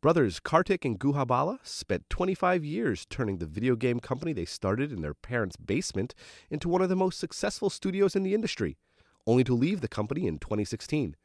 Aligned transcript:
Brothers 0.00 0.38
Karthik 0.38 0.84
and 0.84 0.96
Guha 0.96 1.26
Bala 1.26 1.58
spent 1.64 2.08
25 2.08 2.64
years 2.64 3.04
turning 3.10 3.38
the 3.38 3.46
video 3.46 3.74
game 3.74 3.98
company 3.98 4.32
they 4.32 4.44
started 4.44 4.92
in 4.92 5.02
their 5.02 5.12
parents' 5.12 5.56
basement 5.56 6.14
into 6.50 6.68
one 6.68 6.80
of 6.80 6.88
the 6.88 6.94
most 6.94 7.18
successful 7.18 7.68
studios 7.68 8.14
in 8.14 8.22
the 8.22 8.32
industry, 8.32 8.76
only 9.26 9.42
to 9.42 9.56
leave 9.56 9.80
the 9.80 9.88
company 9.88 10.28
in 10.28 10.38
2016. 10.38 11.16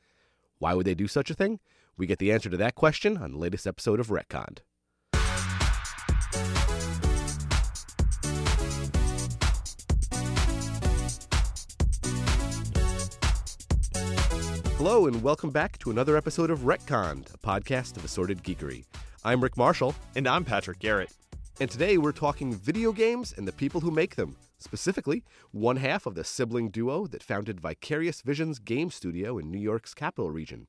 Why 0.57 0.73
would 0.73 0.87
they 0.87 0.95
do 0.95 1.07
such 1.07 1.29
a 1.29 1.35
thing? 1.35 1.59
We 1.97 2.07
get 2.07 2.17
the 2.17 2.31
answer 2.31 2.49
to 2.49 2.57
that 2.57 2.73
question 2.73 3.15
on 3.15 3.33
the 3.33 3.37
latest 3.37 3.67
episode 3.67 3.99
of 3.99 4.07
Retconned. 4.07 4.61
Hello, 14.85 15.07
and 15.07 15.23
welcome 15.23 15.49
back 15.49 15.77
to 15.77 15.91
another 15.91 16.17
episode 16.17 16.49
of 16.49 16.65
Retconned, 16.65 17.33
a 17.33 17.37
podcast 17.37 17.95
of 17.95 18.03
assorted 18.03 18.43
geekery. 18.43 18.83
I'm 19.23 19.41
Rick 19.41 19.55
Marshall, 19.55 19.95
And 20.17 20.27
I'm 20.27 20.43
Patrick 20.43 20.79
Garrett. 20.79 21.13
and 21.61 21.71
today 21.71 21.97
we're 21.97 22.11
talking 22.11 22.53
video 22.53 22.91
games 22.91 23.33
and 23.37 23.47
the 23.47 23.53
people 23.53 23.79
who 23.79 23.91
make 23.91 24.17
them. 24.17 24.35
Specifically, 24.59 25.23
one 25.51 25.77
half 25.77 26.05
of 26.05 26.15
the 26.15 26.25
sibling 26.25 26.69
duo 26.69 27.07
that 27.07 27.23
founded 27.23 27.61
Vicarious 27.61 28.21
Visions 28.23 28.59
Game 28.59 28.91
Studio 28.91 29.37
in 29.37 29.49
New 29.49 29.57
York's 29.57 29.93
capital 29.93 30.31
region. 30.31 30.67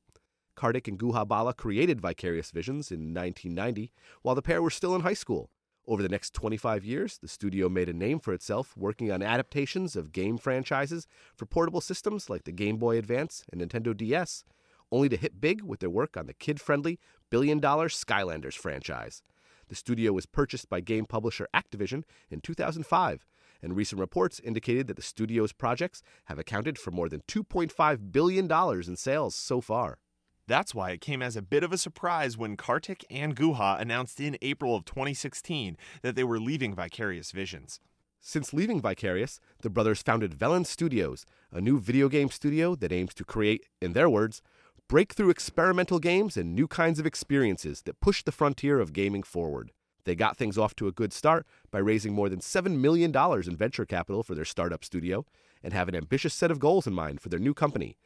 Karthik 0.55 0.87
and 0.87 0.97
Guha 0.97 1.27
Bala 1.27 1.53
created 1.53 1.99
Vicarious 1.99 2.51
Visions 2.51 2.91
in 2.91 3.13
1990 3.13 3.91
while 4.21 4.33
the 4.33 4.41
pair 4.41 4.61
were 4.61 4.69
still 4.69 4.95
in 4.95 5.01
high 5.01 5.13
school. 5.13 5.49
Over 5.87 6.01
the 6.01 6.09
next 6.09 6.33
25 6.33 6.83
years, 6.83 7.19
the 7.19 7.27
studio 7.27 7.69
made 7.69 7.89
a 7.89 7.93
name 7.93 8.19
for 8.19 8.33
itself 8.33 8.75
working 8.75 9.11
on 9.11 9.21
adaptations 9.21 9.95
of 9.95 10.11
game 10.11 10.39
franchises 10.39 11.05
for 11.35 11.45
portable 11.45 11.81
systems 11.81 12.27
like 12.27 12.43
the 12.43 12.51
Game 12.51 12.77
Boy 12.77 12.97
Advance 12.97 13.43
and 13.51 13.61
Nintendo 13.61 13.95
DS, 13.95 14.43
only 14.91 15.09
to 15.09 15.15
hit 15.15 15.39
big 15.39 15.61
with 15.61 15.81
their 15.81 15.89
work 15.91 16.17
on 16.17 16.25
the 16.25 16.33
kid 16.33 16.59
friendly 16.59 16.99
billion 17.29 17.59
dollar 17.59 17.87
Skylanders 17.87 18.55
franchise. 18.55 19.21
The 19.67 19.75
studio 19.75 20.11
was 20.11 20.25
purchased 20.25 20.69
by 20.69 20.81
game 20.81 21.05
publisher 21.05 21.47
Activision 21.53 22.03
in 22.31 22.41
2005, 22.41 23.27
and 23.61 23.75
recent 23.75 23.99
reports 24.01 24.39
indicated 24.39 24.87
that 24.87 24.95
the 24.95 25.03
studio's 25.03 25.53
projects 25.53 26.01
have 26.25 26.39
accounted 26.39 26.79
for 26.79 26.89
more 26.89 27.09
than 27.09 27.21
$2.5 27.27 28.11
billion 28.11 28.51
in 28.51 28.95
sales 28.95 29.35
so 29.35 29.61
far. 29.61 29.99
That's 30.47 30.75
why 30.75 30.91
it 30.91 31.01
came 31.01 31.23
as 31.23 31.35
a 31.35 31.41
bit 31.41 31.63
of 31.63 31.73
a 31.73 31.77
surprise 31.77 32.37
when 32.37 32.55
Karthik 32.55 33.03
and 33.09 33.35
Guha 33.35 33.81
announced 33.81 34.19
in 34.19 34.37
April 34.43 34.75
of 34.75 34.85
2016 34.85 35.75
that 36.03 36.15
they 36.15 36.23
were 36.23 36.39
leaving 36.39 36.75
Vicarious 36.75 37.31
Visions. 37.31 37.79
Since 38.21 38.53
leaving 38.53 38.79
Vicarious, 38.79 39.39
the 39.61 39.71
brothers 39.71 40.03
founded 40.03 40.37
Velan 40.37 40.67
Studios, 40.67 41.25
a 41.51 41.61
new 41.61 41.79
video 41.79 42.09
game 42.09 42.29
studio 42.29 42.75
that 42.75 42.91
aims 42.91 43.15
to 43.15 43.23
create, 43.23 43.65
in 43.81 43.93
their 43.93 44.09
words, 44.09 44.43
breakthrough 44.87 45.31
experimental 45.31 45.97
games 45.97 46.37
and 46.37 46.53
new 46.53 46.67
kinds 46.67 46.99
of 46.99 47.07
experiences 47.07 47.81
that 47.81 47.99
push 47.99 48.21
the 48.21 48.31
frontier 48.31 48.79
of 48.79 48.93
gaming 48.93 49.23
forward. 49.23 49.71
They 50.03 50.15
got 50.15 50.37
things 50.37 50.59
off 50.59 50.75
to 50.75 50.87
a 50.87 50.91
good 50.91 51.11
start 51.11 51.47
by 51.71 51.79
raising 51.79 52.13
more 52.13 52.29
than 52.29 52.39
$7 52.39 52.79
million 52.79 53.11
in 53.15 53.57
venture 53.57 53.85
capital 53.85 54.21
for 54.21 54.35
their 54.35 54.45
startup 54.45 54.83
studio 54.83 55.25
and 55.63 55.73
have 55.73 55.89
an 55.89 55.95
ambitious 55.95 56.35
set 56.35 56.51
of 56.51 56.59
goals 56.59 56.85
in 56.85 56.93
mind 56.93 57.19
for 57.19 57.29
their 57.29 57.39
new 57.39 57.55
company. 57.55 57.97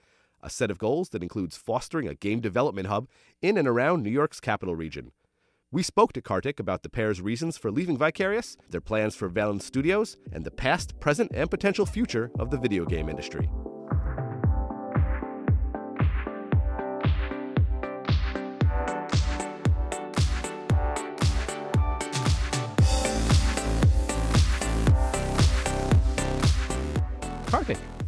A 0.42 0.50
set 0.50 0.72
of 0.72 0.78
goals 0.78 1.10
that 1.10 1.24
includes 1.24 1.58
fostering 1.58 2.08
a 2.08 2.16
game 2.16 2.40
development 2.40 2.88
hub 2.88 3.08
in 3.42 3.58
and 3.58 3.68
around 3.68 4.04
New 4.04 4.10
York's 4.10 4.40
capital 4.40 4.76
region. 4.76 5.12
We 5.72 5.84
spoke 5.84 6.14
to 6.14 6.22
Karthik 6.22 6.60
about 6.60 6.82
the 6.82 6.90
pair's 6.90 7.22
reasons 7.22 7.58
for 7.58 7.72
leaving 7.72 7.98
Vicarious, 7.98 8.58
their 8.70 8.82
plans 8.82 9.16
for 9.16 9.30
Velan 9.30 9.62
Studios, 9.62 10.18
and 10.32 10.44
the 10.44 10.52
past, 10.52 11.00
present, 11.00 11.32
and 11.34 11.52
potential 11.52 11.86
future 11.86 12.32
of 12.40 12.50
the 12.50 12.58
video 12.58 12.86
game 12.86 13.10
industry. 13.10 13.50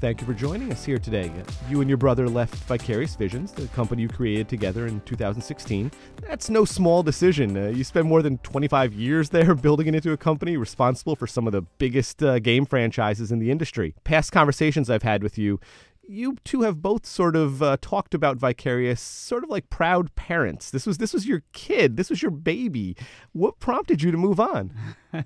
Thank 0.02 0.20
you 0.20 0.26
for 0.26 0.34
joining 0.34 0.72
us 0.72 0.84
here 0.84 0.98
today. 0.98 1.32
You 1.70 1.80
and 1.80 1.88
your 1.88 1.98
brother 1.98 2.28
left 2.28 2.56
Vicarious 2.56 3.16
Visions, 3.16 3.52
the 3.52 3.68
company 3.68 4.02
you 4.02 4.10
created 4.10 4.50
together 4.50 4.88
in 4.88 5.00
2016. 5.02 5.92
That's 6.28 6.50
no 6.50 6.66
small 6.66 7.04
decision. 7.04 7.56
Uh, 7.56 7.68
you 7.68 7.84
spent 7.84 8.08
more 8.08 8.24
than 8.24 8.40
25 8.40 8.94
years 8.94 9.30
there 9.30 9.54
building 9.62 9.86
it 9.86 9.94
into 9.94 10.12
a 10.12 10.18
company 10.18 10.58
responsible 10.58 11.16
for 11.16 11.28
some 11.28 11.46
of 11.46 11.54
the 11.54 11.62
biggest 11.62 12.24
uh, 12.24 12.40
game 12.40 12.66
franchises 12.66 13.32
in 13.32 13.38
the 13.38 13.52
industry. 13.52 13.94
Past 14.04 14.32
conversations 14.32 14.90
I've 14.90 15.04
had 15.04 15.22
with 15.22 15.38
you, 15.38 15.60
you 16.08 16.36
two 16.44 16.64
have 16.64 16.82
both 16.82 17.06
sort 17.06 17.36
of 17.36 17.62
uh, 17.62 17.78
talked 17.80 18.16
about 18.16 18.38
Vicarious 18.38 19.00
sort 19.00 19.44
of 19.44 19.52
like 19.52 19.70
proud 19.70 20.16
parents. 20.16 20.72
This 20.72 20.88
was 20.88 20.98
this 20.98 21.14
was 21.14 21.28
your 21.28 21.44
kid. 21.54 21.96
This 21.96 22.10
was 22.10 22.24
your 22.24 22.32
baby. 22.32 22.98
What 23.34 23.60
prompted 23.60 24.02
you 24.02 24.10
to 24.10 24.18
move 24.18 24.40
on? 24.40 24.74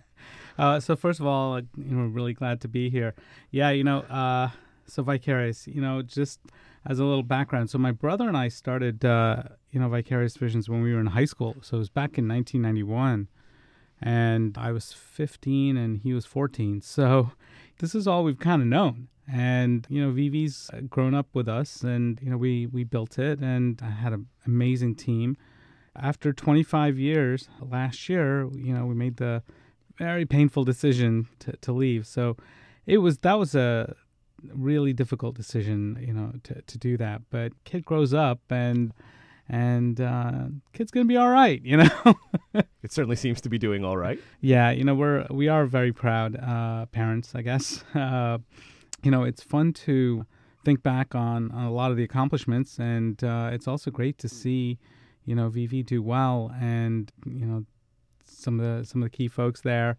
Uh, 0.58 0.80
so 0.80 0.96
first 0.96 1.20
of 1.20 1.26
all, 1.26 1.60
you 1.60 1.68
know, 1.76 2.08
really 2.08 2.34
glad 2.34 2.62
to 2.62 2.68
be 2.70 2.90
here. 2.90 3.14
Yeah, 3.52 3.72
you 3.72 3.84
know, 3.84 4.00
uh, 4.04 4.50
so 4.88 5.04
Vicarious, 5.04 5.68
you 5.68 5.82
know, 5.82 6.02
just 6.02 6.40
as 6.86 7.00
a 7.00 7.06
little 7.06 7.24
background. 7.24 7.70
So 7.70 7.78
my 7.78 7.92
brother 7.92 8.28
and 8.28 8.38
I 8.38 8.48
started, 8.48 9.04
uh, 9.04 9.44
you 9.72 9.80
know, 9.80 9.90
Vicarious 9.90 10.38
Visions 10.38 10.70
when 10.70 10.82
we 10.82 10.94
were 10.94 11.00
in 11.00 11.08
high 11.08 11.26
school. 11.26 11.56
So 11.62 11.78
it 11.78 11.80
was 11.80 11.90
back 11.90 12.18
in 12.18 12.28
1991, 12.28 13.28
and 14.02 14.58
I 14.58 14.72
was 14.72 14.94
15 14.94 15.78
and 15.78 16.00
he 16.00 16.14
was 16.14 16.26
14. 16.26 16.82
So 16.82 17.32
this 17.80 17.96
is 17.96 18.08
all 18.08 18.24
we've 18.24 18.40
kind 18.40 18.62
of 18.62 18.68
known. 18.68 19.08
And 19.32 19.88
you 19.90 20.02
know, 20.02 20.12
VV's 20.12 20.70
grown 20.88 21.16
up 21.16 21.28
with 21.34 21.48
us, 21.48 21.82
and 21.82 22.20
you 22.22 22.30
know, 22.30 22.38
we 22.38 22.68
we 22.68 22.84
built 22.84 23.18
it, 23.18 23.40
and 23.40 23.82
I 23.84 23.90
had 23.90 24.14
an 24.14 24.28
amazing 24.46 24.96
team. 24.96 25.36
After 25.96 26.32
25 26.32 27.00
years, 27.00 27.50
last 27.60 28.08
year, 28.08 28.48
you 28.54 28.72
know, 28.72 28.86
we 28.86 28.94
made 28.94 29.18
the 29.18 29.42
very 29.98 30.26
painful 30.26 30.64
decision 30.64 31.28
to, 31.40 31.54
to 31.54 31.72
leave. 31.72 32.06
So 32.06 32.38
it 32.86 33.00
was 33.00 33.18
that 33.20 33.40
was 33.40 33.56
a 33.56 33.96
really 34.54 34.94
difficult 34.94 35.36
decision, 35.36 35.98
you 36.06 36.14
know, 36.14 36.34
to, 36.44 36.62
to 36.62 36.78
do 36.78 36.98
that. 36.98 37.22
But 37.30 37.52
kid 37.64 37.86
grows 37.86 38.14
up 38.14 38.40
and 38.50 38.94
and 39.48 40.02
uh, 40.02 40.46
kid's 40.74 40.92
gonna 40.92 41.06
be 41.06 41.18
all 41.18 41.30
right, 41.30 41.62
you 41.64 41.78
know. 41.84 42.16
It 42.54 42.92
certainly 42.92 43.16
seems 43.16 43.42
to 43.42 43.50
be 43.50 43.58
doing 43.58 43.84
all 43.84 43.98
right. 43.98 44.20
yeah, 44.42 44.72
you 44.72 44.84
know, 44.84 44.96
we're 44.96 45.26
we 45.30 45.48
are 45.48 45.66
very 45.66 45.92
proud 45.92 46.36
uh, 46.36 46.86
parents, 46.88 47.34
I 47.36 47.42
guess. 47.42 47.84
Uh, 47.96 48.40
you 49.04 49.12
know, 49.12 49.24
it's 49.24 49.44
fun 49.44 49.72
to 49.72 50.26
think 50.66 50.82
back 50.82 51.14
on, 51.14 51.52
on 51.52 51.66
a 51.66 51.72
lot 51.72 51.92
of 51.92 51.98
the 51.98 52.04
accomplishments, 52.04 52.80
and 52.80 53.24
uh, 53.24 53.52
it's 53.54 53.68
also 53.68 53.92
great 53.92 54.18
to 54.18 54.28
see, 54.28 54.80
you 55.26 55.36
know, 55.36 55.50
VV 55.50 55.86
do 55.86 56.02
well, 56.02 56.52
and 56.60 57.12
you 57.26 57.46
know, 57.46 57.66
some 58.26 58.60
of 58.60 58.66
the 58.66 58.86
some 58.86 59.04
of 59.04 59.12
the 59.12 59.16
key 59.16 59.28
folks 59.28 59.62
there, 59.62 59.96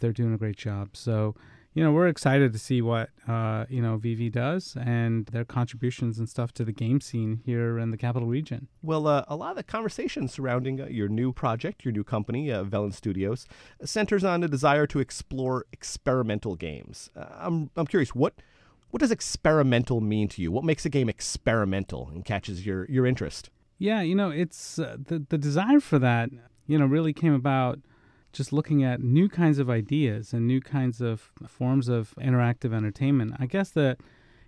they're 0.00 0.12
doing 0.12 0.34
a 0.34 0.36
great 0.36 0.56
job. 0.56 0.90
So, 0.94 1.36
you 1.74 1.84
know, 1.84 1.92
we're 1.92 2.08
excited 2.08 2.52
to 2.52 2.58
see 2.58 2.82
what 2.82 3.10
uh, 3.26 3.66
you 3.68 3.80
know 3.80 3.98
VV 3.98 4.32
does 4.32 4.76
and 4.80 5.26
their 5.26 5.44
contributions 5.44 6.18
and 6.18 6.28
stuff 6.28 6.52
to 6.54 6.64
the 6.64 6.72
game 6.72 7.00
scene 7.00 7.40
here 7.44 7.78
in 7.78 7.90
the 7.90 7.96
capital 7.96 8.26
region. 8.26 8.68
Well, 8.82 9.06
uh, 9.06 9.24
a 9.28 9.36
lot 9.36 9.50
of 9.50 9.56
the 9.56 9.62
conversation 9.62 10.28
surrounding 10.28 10.80
uh, 10.80 10.86
your 10.86 11.08
new 11.08 11.32
project, 11.32 11.84
your 11.84 11.92
new 11.92 12.04
company, 12.04 12.50
uh, 12.50 12.64
Velan 12.64 12.92
Studios, 12.92 13.46
centers 13.84 14.24
on 14.24 14.42
a 14.42 14.48
desire 14.48 14.86
to 14.88 14.98
explore 14.98 15.66
experimental 15.72 16.56
games. 16.56 17.10
Uh, 17.14 17.26
I'm, 17.38 17.70
I'm 17.76 17.86
curious, 17.86 18.14
what 18.14 18.34
what 18.90 19.00
does 19.00 19.10
experimental 19.10 20.00
mean 20.00 20.28
to 20.28 20.42
you? 20.42 20.50
What 20.50 20.64
makes 20.64 20.86
a 20.86 20.88
game 20.88 21.08
experimental 21.08 22.08
and 22.08 22.24
catches 22.24 22.64
your, 22.64 22.86
your 22.86 23.06
interest? 23.06 23.50
Yeah, 23.78 24.00
you 24.00 24.14
know, 24.14 24.30
it's 24.30 24.78
uh, 24.78 24.96
the 24.98 25.24
the 25.28 25.38
desire 25.38 25.80
for 25.80 25.98
that. 25.98 26.30
You 26.66 26.78
know, 26.78 26.86
really 26.86 27.12
came 27.12 27.32
about 27.32 27.78
just 28.32 28.52
looking 28.52 28.84
at 28.84 29.00
new 29.00 29.28
kinds 29.28 29.58
of 29.58 29.70
ideas 29.70 30.32
and 30.32 30.46
new 30.46 30.60
kinds 30.60 31.00
of 31.00 31.32
forms 31.46 31.88
of 31.88 32.14
interactive 32.20 32.74
entertainment. 32.74 33.34
I 33.38 33.46
guess 33.46 33.70
that 33.70 33.98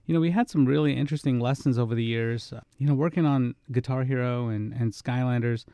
you 0.06 0.14
know 0.14 0.20
we 0.20 0.30
had 0.30 0.50
some 0.50 0.66
really 0.66 0.94
interesting 0.94 1.40
lessons 1.40 1.78
over 1.78 1.94
the 1.94 2.04
years. 2.04 2.52
You 2.78 2.86
know, 2.86 2.94
working 2.94 3.26
on 3.26 3.54
Guitar 3.70 4.04
Hero 4.04 4.48
and 4.48 4.72
and 4.72 4.92
Skylanders. 4.92 5.64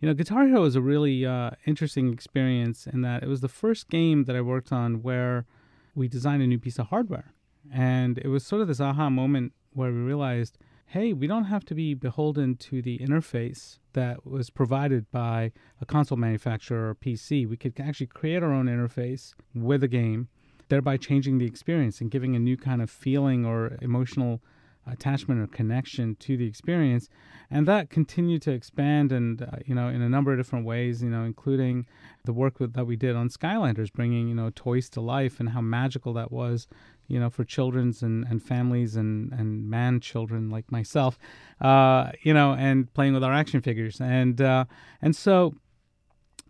You 0.00 0.08
know, 0.08 0.14
Guitar 0.14 0.48
Hero 0.48 0.62
was 0.62 0.74
a 0.74 0.80
really 0.80 1.24
uh, 1.24 1.50
interesting 1.64 2.12
experience 2.12 2.88
in 2.88 3.02
that 3.02 3.22
it 3.22 3.28
was 3.28 3.40
the 3.40 3.48
first 3.48 3.88
game 3.88 4.24
that 4.24 4.34
I 4.34 4.40
worked 4.40 4.72
on 4.72 5.00
where 5.02 5.46
we 5.94 6.08
designed 6.08 6.42
a 6.42 6.46
new 6.48 6.58
piece 6.58 6.80
of 6.80 6.88
hardware, 6.88 7.32
and 7.72 8.18
it 8.18 8.26
was 8.28 8.44
sort 8.44 8.62
of 8.62 8.68
this 8.68 8.80
aha 8.80 9.10
moment 9.10 9.52
where 9.72 9.92
we 9.92 9.98
realized 9.98 10.58
hey, 10.92 11.14
we 11.14 11.26
don't 11.26 11.44
have 11.44 11.64
to 11.64 11.74
be 11.74 11.94
beholden 11.94 12.54
to 12.54 12.82
the 12.82 12.98
interface 12.98 13.78
that 13.94 14.26
was 14.26 14.50
provided 14.50 15.10
by 15.10 15.50
a 15.80 15.86
console 15.86 16.18
manufacturer 16.18 16.90
or 16.90 16.94
PC. 16.94 17.48
We 17.48 17.56
could 17.56 17.80
actually 17.80 18.08
create 18.08 18.42
our 18.42 18.52
own 18.52 18.66
interface 18.66 19.32
with 19.54 19.82
a 19.82 19.88
game, 19.88 20.28
thereby 20.68 20.98
changing 20.98 21.38
the 21.38 21.46
experience 21.46 22.02
and 22.02 22.10
giving 22.10 22.36
a 22.36 22.38
new 22.38 22.58
kind 22.58 22.82
of 22.82 22.90
feeling 22.90 23.46
or 23.46 23.78
emotional 23.80 24.42
attachment 24.86 25.40
or 25.40 25.46
connection 25.46 26.16
to 26.16 26.36
the 26.36 26.46
experience 26.46 27.08
and 27.50 27.68
that 27.68 27.88
continued 27.88 28.42
to 28.42 28.50
expand 28.50 29.12
and 29.12 29.42
uh, 29.42 29.46
you 29.64 29.74
know 29.74 29.88
in 29.88 30.02
a 30.02 30.08
number 30.08 30.32
of 30.32 30.38
different 30.38 30.66
ways 30.66 31.02
you 31.02 31.08
know 31.08 31.22
including 31.22 31.86
the 32.24 32.32
work 32.32 32.58
with, 32.58 32.72
that 32.72 32.84
we 32.84 32.96
did 32.96 33.14
on 33.14 33.28
skylanders 33.28 33.92
bringing 33.92 34.26
you 34.26 34.34
know 34.34 34.50
toys 34.54 34.90
to 34.90 35.00
life 35.00 35.38
and 35.38 35.50
how 35.50 35.60
magical 35.60 36.12
that 36.12 36.32
was 36.32 36.66
you 37.08 37.18
know 37.20 37.30
for 37.30 37.44
children's 37.44 38.02
and, 38.02 38.24
and 38.28 38.42
families 38.42 38.96
and 38.96 39.32
and 39.32 39.68
man 39.68 40.00
children 40.00 40.50
like 40.50 40.70
myself 40.70 41.18
uh, 41.60 42.10
you 42.22 42.34
know 42.34 42.52
and 42.52 42.92
playing 42.94 43.14
with 43.14 43.24
our 43.24 43.32
action 43.32 43.60
figures. 43.60 44.00
And 44.00 44.40
uh, 44.40 44.64
and 45.00 45.14
so 45.14 45.54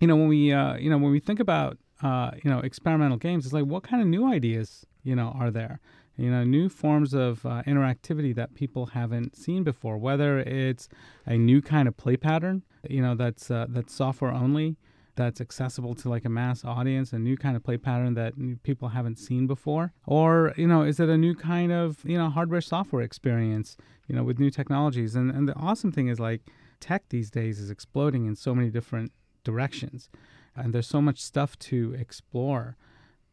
you 0.00 0.06
know 0.06 0.16
when 0.16 0.28
we 0.28 0.52
uh, 0.52 0.76
you 0.76 0.90
know 0.90 0.98
when 0.98 1.12
we 1.12 1.20
think 1.20 1.40
about 1.40 1.78
uh, 2.02 2.32
you 2.42 2.50
know 2.50 2.60
experimental 2.60 3.18
games 3.18 3.44
it's 3.44 3.52
like 3.52 3.64
what 3.64 3.82
kind 3.82 4.02
of 4.02 4.08
new 4.08 4.30
ideas 4.30 4.86
you 5.02 5.16
know 5.16 5.34
are 5.38 5.50
there? 5.50 5.80
You 6.16 6.30
know 6.30 6.44
new 6.44 6.68
forms 6.68 7.14
of 7.14 7.44
uh, 7.46 7.62
interactivity 7.66 8.34
that 8.34 8.54
people 8.54 8.86
haven't 8.86 9.36
seen 9.36 9.64
before 9.64 9.98
whether 9.98 10.38
it's 10.40 10.88
a 11.26 11.36
new 11.36 11.62
kind 11.62 11.88
of 11.88 11.96
play 11.96 12.16
pattern 12.16 12.62
you 12.88 13.00
know 13.00 13.14
that's 13.14 13.50
uh, 13.50 13.66
that's 13.68 13.94
software 13.94 14.32
only 14.32 14.76
that's 15.14 15.40
accessible 15.40 15.94
to 15.94 16.08
like 16.08 16.24
a 16.24 16.28
mass 16.28 16.64
audience 16.64 17.12
a 17.12 17.18
new 17.18 17.36
kind 17.36 17.54
of 17.54 17.62
play 17.62 17.76
pattern 17.76 18.14
that 18.14 18.32
people 18.62 18.88
haven't 18.88 19.18
seen 19.18 19.46
before? 19.46 19.92
Or 20.06 20.54
you 20.56 20.66
know 20.66 20.82
is 20.82 21.00
it 21.00 21.08
a 21.08 21.18
new 21.18 21.34
kind 21.34 21.72
of 21.72 21.98
you 22.04 22.18
know 22.18 22.30
hardware 22.30 22.60
software 22.60 23.02
experience 23.02 23.76
you 24.08 24.14
know 24.14 24.24
with 24.24 24.38
new 24.38 24.50
technologies? 24.50 25.14
And 25.14 25.30
and 25.30 25.48
the 25.48 25.54
awesome 25.56 25.92
thing 25.92 26.08
is 26.08 26.18
like 26.18 26.42
tech 26.80 27.04
these 27.08 27.30
days 27.30 27.58
is 27.58 27.70
exploding 27.70 28.26
in 28.26 28.36
so 28.36 28.54
many 28.54 28.68
different 28.68 29.12
directions. 29.44 30.10
And 30.54 30.74
there's 30.74 30.86
so 30.86 31.00
much 31.00 31.20
stuff 31.20 31.58
to 31.60 31.94
explore 31.98 32.76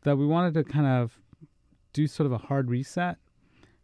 that 0.03 0.17
we 0.17 0.25
wanted 0.25 0.53
to 0.53 0.63
kind 0.63 0.87
of 0.87 1.19
do 1.91 2.07
sort 2.07 2.25
of 2.25 2.31
a 2.31 2.37
hard 2.37 2.69
reset 2.69 3.17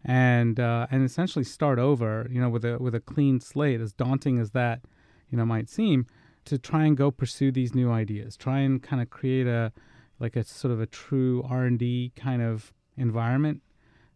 and 0.06 0.60
uh, 0.60 0.88
and 0.92 1.04
essentially 1.04 1.44
start 1.44 1.80
over, 1.80 2.28
you 2.30 2.40
know, 2.40 2.50
with 2.50 2.64
a 2.64 2.78
with 2.78 2.94
a 2.96 3.00
clean 3.00 3.42
slate, 3.42 3.82
as 3.82 3.92
daunting 3.92 4.40
as 4.40 4.52
that, 4.52 4.82
you 5.30 5.38
know, 5.38 5.46
might 5.46 5.68
seem, 5.68 6.06
to 6.46 6.58
try 6.58 6.86
and 6.86 6.96
go 6.96 7.12
pursue 7.12 7.52
these 7.52 7.76
new 7.76 7.92
ideas, 7.92 8.38
try 8.38 8.60
and 8.60 8.82
kind 8.82 9.02
of 9.02 9.10
create 9.10 9.48
a 9.48 9.72
like 10.20 10.36
a 10.36 10.44
sort 10.44 10.72
of 10.72 10.80
a 10.80 10.86
true 10.86 11.44
R 11.50 11.66
and 11.66 11.78
D 11.78 12.12
kind 12.16 12.42
of 12.42 12.74
environment 12.98 13.62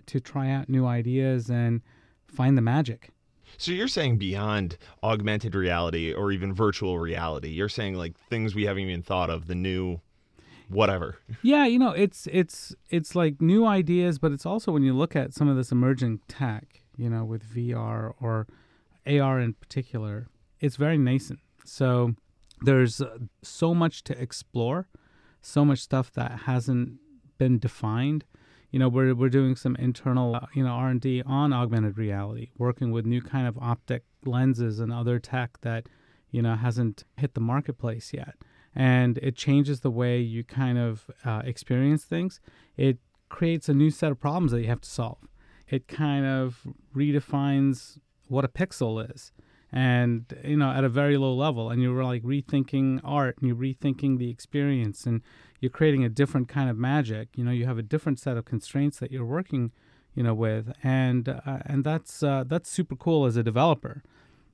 to 0.08 0.20
try 0.20 0.50
out 0.50 0.70
new 0.70 0.86
ideas 0.86 1.50
and 1.50 1.82
find 2.28 2.58
the 2.58 2.62
magic. 2.62 3.10
So 3.58 3.72
you're 3.72 3.88
saying 3.88 4.18
beyond 4.18 4.78
augmented 5.04 5.56
reality 5.56 6.14
or 6.14 6.32
even 6.32 6.54
virtual 6.54 7.00
reality, 7.00 7.50
you're 7.50 7.70
saying 7.70 7.96
like 7.96 8.18
things 8.18 8.56
we 8.56 8.66
haven't 8.66 8.84
even 8.84 9.02
thought 9.02 9.30
of, 9.30 9.48
the 9.48 9.56
new 9.56 10.02
whatever. 10.70 11.18
Yeah, 11.42 11.66
you 11.66 11.80
know, 11.80 11.92
it's 11.92 12.28
it's 12.32 12.76
it's 12.90 13.16
like 13.16 13.42
new 13.42 13.66
ideas, 13.66 14.20
but 14.20 14.32
it's 14.32 14.46
also 14.46 14.72
when 14.72 14.84
you 14.84 14.94
look 14.94 15.16
at 15.16 15.34
some 15.34 15.48
of 15.48 15.58
this 15.58 15.72
emerging 15.72 16.20
tech, 16.28 16.84
you 16.96 17.10
know, 17.10 17.26
with 17.26 17.44
VR 17.44 18.14
or 18.22 18.48
AR 19.08 19.40
in 19.40 19.54
particular, 19.54 20.28
it's 20.60 20.76
very 20.76 20.98
nascent. 20.98 21.40
So 21.66 22.16
there's 22.62 23.02
uh, 23.02 23.18
so 23.42 23.74
much 23.74 24.04
to 24.06 24.22
explore, 24.22 24.88
so 25.42 25.64
much 25.64 25.80
stuff 25.80 26.12
that 26.14 26.42
hasn't 26.46 27.00
been 27.38 27.60
defined. 27.60 28.26
You 28.72 28.80
know, 28.80 28.90
we're 28.90 29.16
we're 29.16 29.30
doing 29.30 29.56
some 29.56 29.76
internal, 29.78 30.36
uh, 30.36 30.48
you 30.54 30.64
know, 30.64 30.72
R 30.72 30.90
and 30.90 31.02
D 31.02 31.24
on 31.26 31.54
augmented 31.54 31.98
reality, 31.98 32.50
working 32.58 32.92
with 32.92 33.06
new 33.06 33.22
kind 33.22 33.48
of 33.48 33.58
optic 33.58 34.04
lenses 34.26 34.80
and 34.80 34.94
other 34.94 35.20
tech 35.20 35.58
that, 35.62 35.88
you 36.30 36.42
know, 36.42 36.56
hasn't 36.56 37.04
hit 37.18 37.34
the 37.34 37.42
marketplace 37.42 38.14
yet 38.14 38.36
and 38.76 39.18
it 39.20 39.36
changes 39.36 39.82
the 39.82 39.92
way 39.92 40.20
you 40.20 40.44
kind 40.44 40.78
of 40.78 41.10
uh, 41.26 41.42
experience 41.44 42.06
things. 42.06 42.40
It 42.78 42.98
creates 43.30 43.70
a 43.70 43.74
new 43.74 43.90
set 43.90 44.12
of 44.12 44.20
problems 44.20 44.52
that 44.52 44.62
you 44.62 44.68
have 44.68 44.82
to 44.82 44.90
solve. 44.90 45.28
It 45.68 45.88
kind 45.88 46.26
of 46.26 46.66
redefines 46.96 48.00
what 48.28 48.46
a 48.46 48.48
pixel 48.48 49.12
is, 49.14 49.32
and 49.72 50.26
you 50.44 50.58
know 50.58 50.72
at 50.72 50.84
a 50.84 50.90
very 50.90 51.18
low 51.18 51.34
level. 51.34 51.70
And 51.70 51.82
you're 51.82 52.04
like 52.04 52.24
rethinking 52.24 53.02
art, 53.04 53.38
and 53.40 53.48
you're 53.48 53.58
rethinking 53.58 54.18
the 54.18 54.30
experience, 54.30 55.06
and 55.06 55.22
you're 55.60 55.70
creating 55.70 56.04
a 56.04 56.10
different 56.10 56.48
kind 56.48 56.70
of 56.70 56.78
magic. 56.78 57.30
You 57.36 57.44
know, 57.44 57.52
you 57.52 57.66
have 57.66 57.78
a 57.78 57.84
different 57.84 58.20
set 58.20 58.38
of 58.38 58.46
constraints 58.46 59.00
that 59.00 59.12
you're 59.12 59.26
working, 59.26 59.72
you 60.16 60.24
know, 60.24 60.34
with, 60.34 60.74
and 60.84 61.30
uh, 61.30 61.60
and 61.66 61.84
that's 61.84 62.24
uh, 62.24 62.44
that's 62.46 62.70
super 62.70 62.96
cool 62.96 63.26
as 63.26 63.36
a 63.36 63.44
developer. 63.44 64.04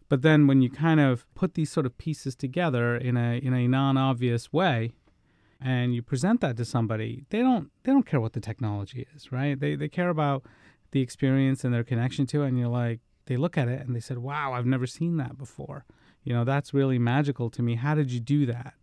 But 0.07 0.21
then 0.21 0.47
when 0.47 0.61
you 0.61 0.69
kind 0.69 0.99
of 0.99 1.25
put 1.33 1.55
these 1.55 1.71
sort 1.71 1.85
of 1.85 1.97
pieces 1.97 2.35
together 2.35 2.95
in 2.95 3.17
a 3.17 3.37
in 3.37 3.53
a 3.53 3.67
non-obvious 3.67 4.53
way 4.53 4.91
and 5.59 5.95
you 5.95 6.01
present 6.01 6.41
that 6.41 6.57
to 6.57 6.65
somebody, 6.65 7.25
they 7.29 7.39
don't 7.39 7.71
they 7.83 7.91
don't 7.91 8.05
care 8.05 8.21
what 8.21 8.33
the 8.33 8.39
technology 8.39 9.07
is, 9.15 9.31
right? 9.31 9.59
They 9.59 9.75
they 9.75 9.89
care 9.89 10.09
about 10.09 10.43
the 10.91 11.01
experience 11.01 11.63
and 11.63 11.73
their 11.73 11.83
connection 11.83 12.25
to 12.27 12.43
it 12.43 12.49
and 12.49 12.59
you're 12.59 12.67
like 12.67 12.99
they 13.25 13.37
look 13.37 13.57
at 13.57 13.67
it 13.67 13.85
and 13.85 13.95
they 13.95 13.99
said, 13.99 14.19
"Wow, 14.19 14.53
I've 14.53 14.65
never 14.65 14.87
seen 14.87 15.17
that 15.17 15.37
before." 15.37 15.85
You 16.23 16.33
know, 16.33 16.43
that's 16.43 16.73
really 16.73 16.99
magical 16.99 17.49
to 17.51 17.61
me. 17.61 17.75
How 17.75 17.95
did 17.95 18.11
you 18.11 18.19
do 18.19 18.45
that? 18.47 18.73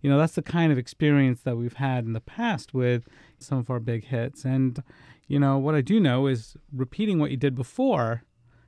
You 0.00 0.10
know, 0.10 0.18
that's 0.18 0.34
the 0.34 0.42
kind 0.42 0.72
of 0.72 0.78
experience 0.78 1.42
that 1.42 1.56
we've 1.56 1.74
had 1.74 2.04
in 2.04 2.12
the 2.12 2.20
past 2.20 2.74
with 2.74 3.08
some 3.38 3.58
of 3.58 3.70
our 3.70 3.80
big 3.80 4.04
hits. 4.06 4.44
And, 4.44 4.82
you 5.28 5.38
know, 5.38 5.58
what 5.58 5.76
I 5.76 5.80
do 5.80 6.00
know 6.00 6.26
is 6.26 6.56
repeating 6.72 7.18
what 7.18 7.30
you 7.30 7.36
did 7.36 7.54
before 7.54 8.22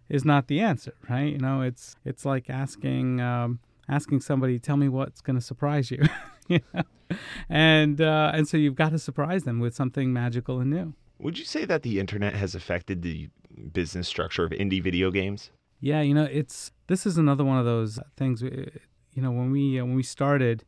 is 0.08 0.25
not 0.25 0.46
the 0.48 0.60
answer, 0.60 0.94
right? 1.08 1.32
You 1.32 1.38
know, 1.38 1.62
it's 1.62 1.96
it's 2.04 2.25
like 2.25 2.50
asking 2.50 3.20
um, 3.20 3.60
asking 3.88 4.20
somebody, 4.20 4.58
tell 4.58 4.76
me 4.76 4.88
what's 4.88 5.20
going 5.20 5.36
to 5.36 5.44
surprise 5.44 5.90
you, 5.90 6.02
you 6.48 6.60
know? 6.72 6.82
and 7.48 8.00
uh, 8.00 8.32
and 8.34 8.48
so 8.48 8.56
you've 8.56 8.75
got 8.75 8.90
to 8.90 8.98
surprise 8.98 9.44
them 9.44 9.60
with 9.60 9.75
something 9.75 10.12
magical 10.12 10.60
and 10.60 10.70
new. 10.70 10.94
Would 11.19 11.38
you 11.38 11.44
say 11.44 11.64
that 11.64 11.82
the 11.82 11.98
internet 12.00 12.34
has 12.34 12.54
affected 12.54 13.02
the 13.02 13.28
business 13.73 14.09
structure 14.09 14.45
of 14.45 14.51
indie 14.53 14.83
video 14.83 15.11
games? 15.11 15.51
Yeah, 15.81 16.01
you 16.01 16.15
know, 16.15 16.25
it's 16.31 16.73
this 16.87 17.06
is 17.06 17.19
another 17.19 17.45
one 17.45 17.59
of 17.59 17.65
those 17.65 17.99
things. 18.17 18.43
Uh, 18.43 18.71
you 19.12 19.23
know, 19.23 19.31
when 19.31 19.51
we 19.51 19.79
uh, 19.79 19.85
when 19.85 19.95
we 19.95 20.03
started 20.03 20.65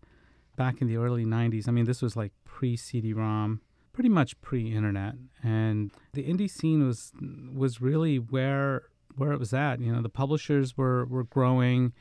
back 0.57 0.81
in 0.81 0.89
the 0.89 0.97
early 0.97 1.25
'90s, 1.25 1.69
I 1.69 1.73
mean, 1.73 1.85
this 1.85 2.03
was 2.03 2.17
like 2.17 2.33
pre 2.45 2.77
CD-ROM, 2.77 3.61
pretty 3.93 4.09
much 4.09 4.41
pre-internet, 4.41 5.15
and 5.43 5.91
the 6.13 6.25
indie 6.25 6.51
scene 6.51 6.87
was 6.87 7.13
was 7.55 7.81
really 7.81 8.19
where 8.19 8.83
where 9.17 9.33
it 9.33 9.39
was 9.39 9.55
at. 9.55 9.81
You 9.81 9.93
know, 9.93 10.03
the 10.03 10.09
publishers 10.09 10.77
were 10.77 11.07
were 11.07 11.25
growing. 11.25 11.93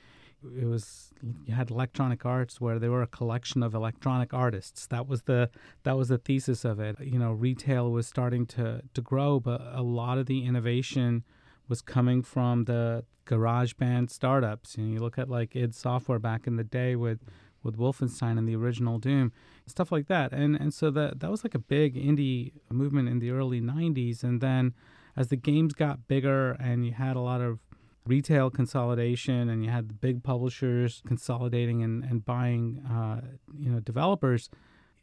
It 0.43 0.65
was 0.65 1.11
you 1.45 1.53
had 1.53 1.71
Electronic 1.71 2.25
Arts 2.25 2.61
where 2.61 2.79
they 2.79 2.89
were 2.89 3.01
a 3.01 3.07
collection 3.07 3.63
of 3.63 3.73
electronic 3.73 4.33
artists. 4.33 4.87
That 4.87 5.07
was 5.07 5.23
the 5.23 5.49
that 5.83 5.97
was 5.97 6.09
the 6.09 6.17
thesis 6.17 6.65
of 6.65 6.79
it. 6.79 6.97
You 6.99 7.19
know, 7.19 7.31
retail 7.31 7.91
was 7.91 8.07
starting 8.07 8.45
to 8.47 8.81
to 8.93 9.01
grow, 9.01 9.39
but 9.39 9.61
a 9.71 9.81
lot 9.81 10.17
of 10.17 10.25
the 10.25 10.45
innovation 10.45 11.23
was 11.67 11.81
coming 11.81 12.21
from 12.21 12.65
the 12.65 13.05
garage 13.25 13.73
band 13.73 14.11
startups. 14.11 14.77
Know, 14.77 14.85
you 14.85 14.99
look 14.99 15.17
at 15.17 15.29
like 15.29 15.55
id 15.55 15.73
Software 15.73 16.19
back 16.19 16.47
in 16.47 16.57
the 16.57 16.63
day 16.63 16.95
with 16.95 17.19
with 17.63 17.77
Wolfenstein 17.77 18.37
and 18.37 18.47
the 18.47 18.55
original 18.55 18.99
Doom, 18.99 19.31
stuff 19.65 19.91
like 19.91 20.07
that. 20.07 20.31
And 20.31 20.55
and 20.55 20.73
so 20.73 20.91
that 20.91 21.19
that 21.19 21.31
was 21.31 21.43
like 21.43 21.55
a 21.55 21.59
big 21.59 21.95
indie 21.95 22.53
movement 22.69 23.09
in 23.09 23.19
the 23.19 23.31
early 23.31 23.61
'90s, 23.61 24.23
and 24.23 24.39
then 24.39 24.73
as 25.15 25.29
the 25.29 25.35
games 25.35 25.73
got 25.73 26.07
bigger 26.07 26.51
and 26.51 26.85
you 26.85 26.91
had 26.91 27.15
a 27.15 27.21
lot 27.21 27.41
of 27.41 27.59
retail 28.05 28.49
consolidation 28.49 29.49
and 29.49 29.63
you 29.63 29.71
had 29.71 29.89
the 29.89 29.93
big 29.93 30.23
publishers 30.23 31.01
consolidating 31.07 31.81
and, 31.81 32.03
and 32.03 32.25
buying 32.25 32.83
uh, 32.89 33.21
you 33.57 33.69
know 33.69 33.79
developers 33.79 34.49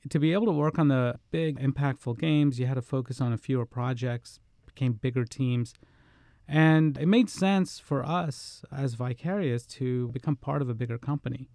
to 0.08 0.18
be 0.18 0.32
able 0.32 0.46
to 0.46 0.52
work 0.52 0.78
on 0.78 0.88
the 0.88 1.18
big 1.30 1.58
impactful 1.58 2.18
games 2.18 2.58
you 2.58 2.66
had 2.66 2.74
to 2.74 2.82
focus 2.82 3.20
on 3.20 3.32
a 3.32 3.38
fewer 3.38 3.66
projects 3.66 4.40
became 4.74 4.94
bigger 4.94 5.24
teams. 5.24 5.74
And 6.48 6.98
it 6.98 7.06
made 7.06 7.30
sense 7.30 7.78
for 7.78 8.04
us 8.04 8.64
as 8.72 8.94
vicarious 8.94 9.64
to 9.66 10.08
become 10.08 10.36
part 10.36 10.60
of 10.60 10.68
a 10.68 10.74
bigger 10.74 10.98
company. 10.98 11.48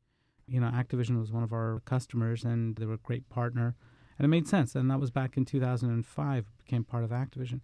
You 0.48 0.62
know 0.62 0.68
activision 0.68 1.20
was 1.20 1.32
one 1.32 1.44
of 1.44 1.52
our 1.52 1.82
customers 1.86 2.44
and 2.44 2.76
they 2.78 2.86
were 2.86 2.96
a 2.96 2.98
great 3.00 3.30
partner. 3.30 3.76
And 4.18 4.26
it 4.26 4.30
made 4.30 4.48
sense. 4.48 4.76
And 4.76 4.90
that 4.90 5.00
was 5.00 5.12
back 5.12 5.38
in 5.38 5.46
2005 5.46 6.46
became 6.58 6.84
part 6.84 7.04
of 7.04 7.12
activision 7.12 7.62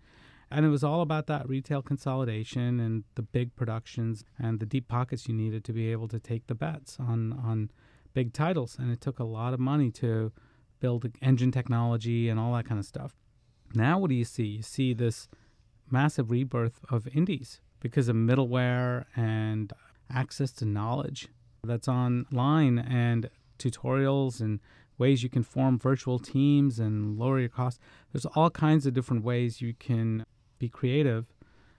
and 0.54 0.68
it 0.68 0.70
was 0.70 0.84
all 0.84 1.02
about 1.02 1.26
that 1.28 1.50
retail 1.50 1.82
consolidation 1.82 2.80
and 2.80 3.04
the 3.16 3.24
big 3.24 3.56
productions 3.56 4.24
and 4.38 4.60
the 4.60 4.68
deep 4.68 4.88
pockets 4.88 5.28
you 5.28 5.34
needed 5.34 5.64
to 5.66 5.74
be 5.74 5.92
able 5.92 6.08
to 6.08 6.20
take 6.20 6.46
the 6.46 6.54
bets 6.54 6.98
on 7.00 7.34
on 7.34 7.72
big 8.14 8.34
titles. 8.34 8.78
And 8.80 8.92
it 8.92 9.02
took 9.02 9.18
a 9.18 9.24
lot 9.24 9.56
of 9.56 9.60
money 9.60 9.90
to 9.92 10.32
build 10.80 11.10
engine 11.24 11.52
technology 11.52 12.30
and 12.30 12.40
all 12.40 12.54
that 12.54 12.66
kind 12.66 12.80
of 12.80 12.86
stuff. 12.86 13.16
Now, 13.74 13.98
what 13.98 14.10
do 14.10 14.16
you 14.16 14.26
see? 14.26 14.46
You 14.46 14.62
see 14.62 14.94
this 14.94 15.28
massive 15.90 16.30
rebirth 16.30 16.80
of 16.88 17.08
indies 17.08 17.60
because 17.80 18.08
of 18.08 18.16
middleware 18.16 19.06
and 19.16 19.74
access 20.14 20.52
to 20.52 20.66
knowledge 20.66 21.30
that's 21.64 21.88
online 21.88 22.78
and 22.78 23.30
tutorials 23.58 24.40
and 24.40 24.60
ways 25.00 25.24
you 25.24 25.30
can 25.30 25.42
form 25.42 25.80
virtual 25.80 26.20
teams 26.20 26.80
and 26.80 27.18
lower 27.18 27.40
your 27.40 27.50
costs. 27.50 27.80
There's 28.12 28.28
all 28.28 28.52
kinds 28.52 28.86
of 28.86 28.94
different 28.94 29.24
ways 29.24 29.62
you 29.62 29.74
can 29.74 30.26
be 30.66 30.70
creative 30.70 31.24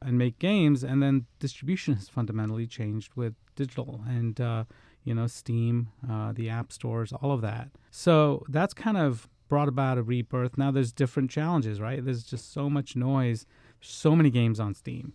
and 0.06 0.12
make 0.24 0.36
games. 0.38 0.78
And 0.90 0.98
then 1.02 1.14
distribution 1.46 1.94
has 1.94 2.08
fundamentally 2.18 2.66
changed 2.78 3.10
with 3.20 3.34
digital 3.56 3.90
and, 4.18 4.34
uh, 4.40 4.64
you 5.08 5.14
know, 5.18 5.26
Steam, 5.26 5.74
uh, 6.12 6.32
the 6.38 6.48
app 6.58 6.68
stores, 6.78 7.10
all 7.12 7.32
of 7.36 7.40
that. 7.40 7.66
So 7.90 8.14
that's 8.56 8.74
kind 8.86 8.98
of 9.06 9.10
brought 9.48 9.68
about 9.68 9.98
a 9.98 10.02
rebirth. 10.02 10.54
Now 10.62 10.70
there's 10.70 10.92
different 10.92 11.30
challenges, 11.30 11.76
right? 11.80 12.00
There's 12.04 12.24
just 12.34 12.52
so 12.52 12.64
much 12.76 12.88
noise, 12.96 13.40
so 13.80 14.10
many 14.18 14.30
games 14.30 14.58
on 14.60 14.74
Steam. 14.74 15.06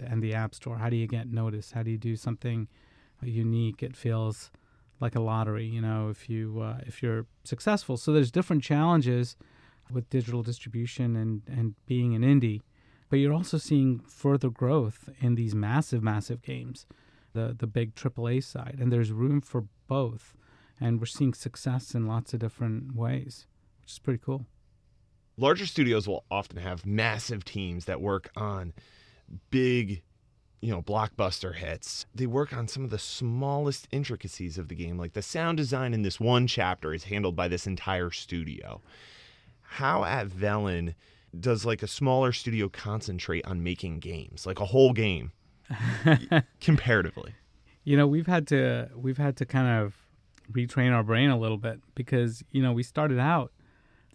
and 0.00 0.22
the 0.22 0.34
App 0.34 0.54
Store. 0.54 0.78
How 0.78 0.90
do 0.90 0.96
you 0.96 1.06
get 1.06 1.26
noticed? 1.28 1.72
How 1.72 1.82
do 1.82 1.90
you 1.90 1.98
do 1.98 2.16
something 2.16 2.68
unique? 3.22 3.82
It 3.82 3.96
feels 3.96 4.50
like 5.00 5.14
a 5.14 5.20
lottery, 5.20 5.66
you 5.66 5.80
know, 5.80 6.08
if 6.08 6.28
you 6.28 6.60
uh, 6.60 6.78
if 6.86 7.02
you're 7.02 7.26
successful. 7.44 7.96
So 7.96 8.12
there's 8.12 8.30
different 8.30 8.62
challenges 8.62 9.36
with 9.92 10.08
digital 10.10 10.42
distribution 10.42 11.16
and 11.16 11.42
and 11.46 11.74
being 11.86 12.14
an 12.14 12.22
indie, 12.22 12.60
but 13.08 13.18
you're 13.18 13.32
also 13.32 13.58
seeing 13.58 14.00
further 14.00 14.50
growth 14.50 15.08
in 15.20 15.34
these 15.34 15.54
massive, 15.54 16.02
massive 16.02 16.42
games, 16.42 16.86
the 17.32 17.54
the 17.58 17.66
big 17.66 17.94
AAA 17.94 18.42
side, 18.44 18.76
and 18.80 18.92
there's 18.92 19.12
room 19.12 19.40
for 19.40 19.64
both, 19.86 20.34
and 20.80 21.00
we're 21.00 21.06
seeing 21.06 21.34
success 21.34 21.94
in 21.94 22.06
lots 22.06 22.34
of 22.34 22.40
different 22.40 22.94
ways, 22.94 23.46
which 23.82 23.92
is 23.92 23.98
pretty 23.98 24.20
cool. 24.24 24.46
Larger 25.36 25.66
studios 25.66 26.08
will 26.08 26.24
often 26.30 26.58
have 26.58 26.84
massive 26.84 27.44
teams 27.44 27.84
that 27.84 28.00
work 28.00 28.30
on 28.36 28.72
big 29.50 30.02
you 30.60 30.72
know, 30.72 30.82
blockbuster 30.82 31.54
hits. 31.54 32.06
They 32.14 32.26
work 32.26 32.52
on 32.52 32.66
some 32.66 32.84
of 32.84 32.90
the 32.90 32.98
smallest 32.98 33.86
intricacies 33.92 34.58
of 34.58 34.68
the 34.68 34.74
game. 34.74 34.98
Like 34.98 35.12
the 35.12 35.22
sound 35.22 35.56
design 35.56 35.94
in 35.94 36.02
this 36.02 36.18
one 36.18 36.46
chapter 36.46 36.92
is 36.92 37.04
handled 37.04 37.36
by 37.36 37.48
this 37.48 37.66
entire 37.66 38.10
studio. 38.10 38.80
How 39.62 40.04
at 40.04 40.28
Velan 40.28 40.94
does 41.38 41.64
like 41.64 41.82
a 41.82 41.86
smaller 41.86 42.32
studio 42.32 42.68
concentrate 42.68 43.44
on 43.46 43.62
making 43.62 44.00
games, 44.00 44.46
like 44.46 44.60
a 44.60 44.66
whole 44.66 44.92
game, 44.92 45.32
comparatively? 46.60 47.34
You 47.84 47.96
know, 47.96 48.06
we've 48.06 48.26
had 48.26 48.46
to 48.48 48.90
we've 48.94 49.18
had 49.18 49.36
to 49.38 49.46
kind 49.46 49.82
of 49.82 49.94
retrain 50.52 50.92
our 50.92 51.02
brain 51.02 51.30
a 51.30 51.38
little 51.38 51.58
bit 51.58 51.80
because 51.94 52.42
you 52.50 52.62
know 52.62 52.72
we 52.72 52.82
started 52.82 53.18
out 53.18 53.52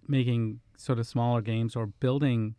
making 0.07 0.59
sort 0.77 0.99
of 0.99 1.07
smaller 1.07 1.41
games 1.41 1.75
or 1.75 1.87
building 1.87 2.55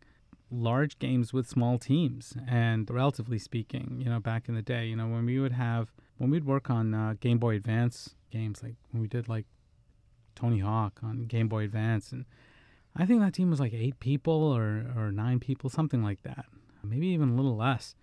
large 0.51 0.99
games 0.99 1.33
with 1.33 1.47
small 1.47 1.77
teams. 1.77 2.33
And 2.47 2.89
relatively 2.89 3.39
speaking, 3.39 4.01
you 4.03 4.09
know, 4.09 4.19
back 4.19 4.47
in 4.47 4.55
the 4.55 4.61
day, 4.61 4.85
you 4.87 4.95
know, 4.95 5.07
when 5.07 5.25
we 5.25 5.39
would 5.39 5.51
have, 5.53 5.91
when 6.17 6.29
we'd 6.29 6.45
work 6.45 6.69
on 6.69 6.93
uh, 6.93 7.15
Game 7.19 7.37
Boy 7.37 7.55
Advance 7.55 8.15
games, 8.31 8.63
like 8.63 8.75
when 8.91 9.01
we 9.01 9.07
did 9.07 9.27
like 9.27 9.45
Tony 10.35 10.59
Hawk 10.59 10.99
on 11.03 11.25
Game 11.25 11.47
Boy 11.47 11.63
Advance, 11.63 12.11
and 12.11 12.25
I 12.95 13.05
think 13.05 13.21
that 13.21 13.33
team 13.33 13.49
was 13.49 13.59
like 13.59 13.73
eight 13.73 13.99
people 13.99 14.33
or, 14.33 14.85
or 14.95 15.11
nine 15.11 15.39
people, 15.39 15.69
something 15.69 16.01
like 16.01 16.23
that, 16.23 16.45
maybe 16.83 17.07
even 17.07 17.29
a 17.29 17.35
little 17.35 17.55
less. 17.57 17.95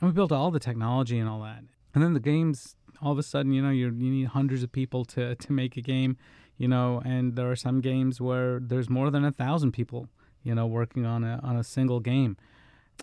And 0.00 0.08
we 0.08 0.14
built 0.14 0.32
all 0.32 0.50
the 0.50 0.58
technology 0.58 1.18
and 1.18 1.28
all 1.28 1.42
that. 1.42 1.62
And 1.94 2.02
then 2.02 2.14
the 2.14 2.20
games, 2.20 2.74
all 3.02 3.12
of 3.12 3.18
a 3.18 3.22
sudden, 3.22 3.52
you 3.52 3.62
know, 3.62 3.70
you 3.70 3.86
you 3.86 4.10
need 4.10 4.28
hundreds 4.28 4.62
of 4.62 4.72
people 4.72 5.04
to, 5.06 5.34
to 5.34 5.52
make 5.52 5.76
a 5.76 5.80
game, 5.80 6.16
you 6.56 6.68
know, 6.68 7.02
and 7.04 7.36
there 7.36 7.50
are 7.50 7.56
some 7.56 7.80
games 7.80 8.20
where 8.20 8.58
there's 8.60 8.88
more 8.88 9.10
than 9.10 9.24
a 9.24 9.32
thousand 9.32 9.72
people 9.72 10.08
you 10.42 10.54
know, 10.54 10.66
working 10.66 11.04
on 11.04 11.24
a 11.24 11.40
on 11.42 11.56
a 11.56 11.64
single 11.64 12.00
game. 12.00 12.36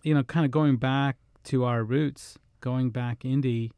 You 0.03 0.13
know, 0.13 0.23
kind 0.23 0.45
of 0.45 0.51
going 0.51 0.77
back 0.77 1.17
to 1.45 1.65
our 1.65 1.83
roots, 1.83 2.37
going 2.61 2.89
back 2.89 3.19
indie 3.19 3.71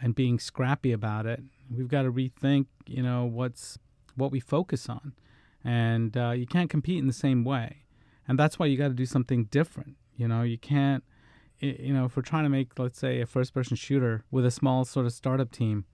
and 0.00 0.14
being 0.14 0.38
scrappy 0.38 0.92
about 0.92 1.26
it. 1.26 1.42
We've 1.74 1.88
got 1.88 2.02
to 2.02 2.12
rethink, 2.12 2.66
you 2.86 3.02
know, 3.02 3.24
what's 3.24 3.78
what 4.14 4.30
we 4.30 4.40
focus 4.40 4.88
on. 4.88 5.12
And 5.66 6.16
uh, 6.16 6.30
you 6.30 6.46
can't 6.46 6.70
compete 6.70 6.98
in 6.98 7.08
the 7.08 7.12
same 7.12 7.44
way. 7.44 7.84
And 8.28 8.38
that's 8.38 8.56
why 8.58 8.66
you 8.66 8.76
got 8.78 8.88
to 8.88 8.94
do 8.94 9.06
something 9.06 9.44
different. 9.46 9.96
You 10.16 10.28
know, 10.28 10.42
you 10.42 10.58
can't 10.58 11.02
you 11.60 11.92
know, 11.92 12.04
if 12.04 12.16
we're 12.16 12.22
trying 12.22 12.44
to 12.44 12.50
make 12.50 12.78
let's 12.78 12.98
say 12.98 13.20
a 13.20 13.26
first 13.26 13.54
person 13.54 13.76
shooter 13.76 14.24
with 14.30 14.44
a 14.44 14.50
small 14.50 14.84
sort 14.84 15.06
of 15.06 15.12
startup 15.12 15.50
team, 15.50 15.84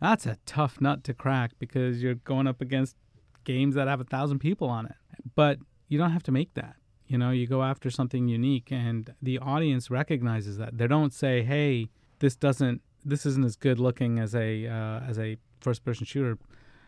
that's 0.00 0.26
a 0.26 0.38
tough 0.46 0.80
nut 0.80 1.04
to 1.04 1.14
crack 1.14 1.52
because 1.58 2.02
you're 2.02 2.16
going 2.16 2.46
up 2.46 2.60
against 2.60 2.96
games 3.44 3.74
that 3.76 3.88
have 3.88 4.00
a 4.00 4.04
thousand 4.04 4.40
people 4.40 4.68
on 4.68 4.86
it. 4.86 4.96
But 5.34 5.58
you 5.88 5.98
don't 5.98 6.10
have 6.10 6.24
to 6.24 6.32
make 6.32 6.54
that. 6.54 6.76
You 7.06 7.18
know, 7.18 7.30
you 7.30 7.46
go 7.46 7.62
after 7.62 7.90
something 7.90 8.26
unique 8.26 8.72
and 8.72 9.14
the 9.20 9.38
audience 9.38 9.90
recognizes 9.90 10.56
that. 10.58 10.78
They 10.78 10.86
don't 10.86 11.12
say, 11.12 11.42
"Hey, 11.42 11.90
this 12.18 12.34
doesn't 12.34 12.82
this 13.04 13.26
isn't 13.26 13.44
as 13.44 13.56
good 13.56 13.78
looking 13.78 14.18
as 14.18 14.34
a 14.34 14.66
uh, 14.66 15.00
as 15.00 15.18
a 15.18 15.36
first 15.60 15.84
person 15.84 16.06
shooter." 16.06 16.38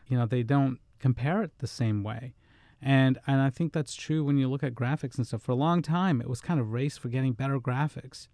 You 0.09 0.19
know, 0.19 0.27
they 0.27 0.43
don't 0.43 0.81
compare 0.99 1.43
it 1.43 1.59
the 1.59 1.67
same 1.67 2.03
way. 2.03 2.35
And 2.81 3.19
and 3.27 3.41
I 3.41 3.51
think 3.51 3.73
that's 3.73 3.95
true 3.95 4.25
when 4.25 4.37
you 4.37 4.49
look 4.49 4.63
at 4.63 4.75
graphics 4.75 5.17
and 5.17 5.27
stuff. 5.27 5.43
For 5.43 5.53
a 5.53 5.57
long 5.57 5.81
time, 5.81 6.21
it 6.21 6.29
was 6.29 6.41
kind 6.41 6.61
of 6.61 6.73
race 6.73 6.99
for 6.99 7.09
getting 7.09 7.33
better 7.33 7.59
graphics. 7.59 8.29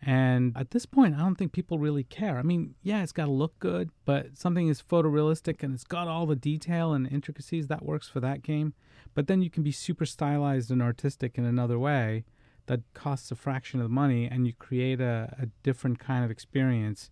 And 0.00 0.56
at 0.56 0.70
this 0.70 0.86
point, 0.86 1.16
I 1.16 1.18
don't 1.18 1.34
think 1.34 1.52
people 1.52 1.78
really 1.78 2.04
care. 2.04 2.38
I 2.38 2.42
mean, 2.42 2.74
yeah, 2.82 3.02
it's 3.02 3.12
got 3.12 3.24
to 3.24 3.32
look 3.32 3.58
good, 3.58 3.90
but 4.04 4.38
something 4.38 4.68
is 4.68 4.80
photorealistic 4.80 5.62
and 5.62 5.74
it's 5.74 5.84
got 5.84 6.06
all 6.06 6.24
the 6.24 6.36
detail 6.36 6.92
and 6.92 7.10
intricacies 7.10 7.66
that 7.66 7.84
works 7.84 8.08
for 8.08 8.20
that 8.20 8.42
game. 8.42 8.74
But 9.14 9.26
then 9.26 9.42
you 9.42 9.50
can 9.50 9.64
be 9.64 9.72
super 9.72 10.06
stylized 10.06 10.70
and 10.70 10.80
artistic 10.80 11.36
in 11.36 11.44
another 11.44 11.78
way 11.78 12.24
that 12.66 12.82
costs 12.94 13.32
a 13.32 13.34
fraction 13.34 13.80
of 13.80 13.84
the 13.84 13.94
money 13.94 14.26
and 14.26 14.46
you 14.46 14.52
create 14.52 15.00
a, 15.00 15.34
a 15.40 15.46
different 15.64 15.98
kind 15.98 16.24
of 16.24 16.30
experience. 16.30 17.10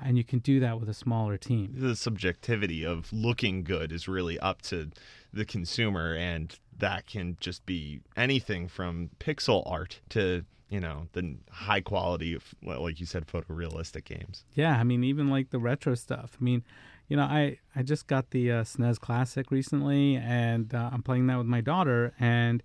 And 0.00 0.18
you 0.18 0.24
can 0.24 0.40
do 0.40 0.60
that 0.60 0.78
with 0.78 0.88
a 0.88 0.94
smaller 0.94 1.36
team. 1.36 1.74
The 1.76 1.96
subjectivity 1.96 2.84
of 2.84 3.12
looking 3.12 3.64
good 3.64 3.92
is 3.92 4.06
really 4.08 4.38
up 4.38 4.62
to 4.62 4.90
the 5.32 5.44
consumer, 5.44 6.14
and 6.14 6.54
that 6.78 7.06
can 7.06 7.36
just 7.40 7.64
be 7.64 8.00
anything 8.16 8.68
from 8.68 9.10
pixel 9.18 9.62
art 9.66 10.00
to 10.10 10.44
you 10.68 10.80
know 10.80 11.06
the 11.12 11.36
high 11.50 11.80
quality 11.80 12.34
of 12.34 12.54
like 12.62 12.98
you 12.98 13.06
said 13.06 13.26
photorealistic 13.26 14.04
games 14.04 14.44
yeah 14.54 14.78
i 14.78 14.82
mean 14.82 15.04
even 15.04 15.28
like 15.28 15.50
the 15.50 15.58
retro 15.58 15.94
stuff 15.94 16.36
i 16.40 16.42
mean 16.42 16.64
you 17.06 17.16
know 17.16 17.22
i 17.22 17.58
i 17.76 17.82
just 17.82 18.06
got 18.06 18.30
the 18.30 18.50
uh, 18.50 18.64
snes 18.64 18.98
classic 18.98 19.50
recently 19.50 20.16
and 20.16 20.74
uh, 20.74 20.90
i'm 20.92 21.02
playing 21.02 21.26
that 21.26 21.36
with 21.36 21.46
my 21.46 21.60
daughter 21.60 22.12
and 22.18 22.62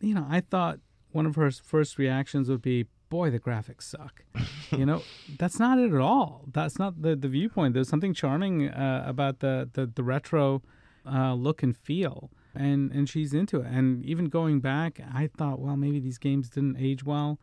you 0.00 0.14
know 0.14 0.26
i 0.28 0.40
thought 0.40 0.78
one 1.12 1.26
of 1.26 1.34
her 1.34 1.50
first 1.50 1.98
reactions 1.98 2.48
would 2.48 2.62
be 2.62 2.86
boy 3.10 3.28
the 3.30 3.38
graphics 3.38 3.82
suck 3.82 4.24
you 4.70 4.86
know 4.86 5.02
that's 5.38 5.58
not 5.58 5.78
it 5.78 5.92
at 5.92 6.00
all 6.00 6.46
that's 6.52 6.78
not 6.78 7.02
the 7.02 7.14
the 7.14 7.28
viewpoint 7.28 7.74
there's 7.74 7.88
something 7.88 8.14
charming 8.14 8.68
uh, 8.68 9.04
about 9.06 9.40
the 9.40 9.68
the, 9.74 9.84
the 9.84 10.02
retro 10.02 10.62
uh, 11.06 11.34
look 11.34 11.62
and 11.62 11.76
feel 11.76 12.30
and 12.54 12.90
and 12.92 13.08
she's 13.08 13.32
into 13.32 13.60
it. 13.60 13.66
And 13.66 14.04
even 14.04 14.26
going 14.26 14.60
back, 14.60 15.00
I 15.12 15.28
thought, 15.36 15.60
well, 15.60 15.76
maybe 15.76 16.00
these 16.00 16.18
games 16.18 16.48
didn't 16.50 16.76
age 16.78 17.04
well, 17.04 17.38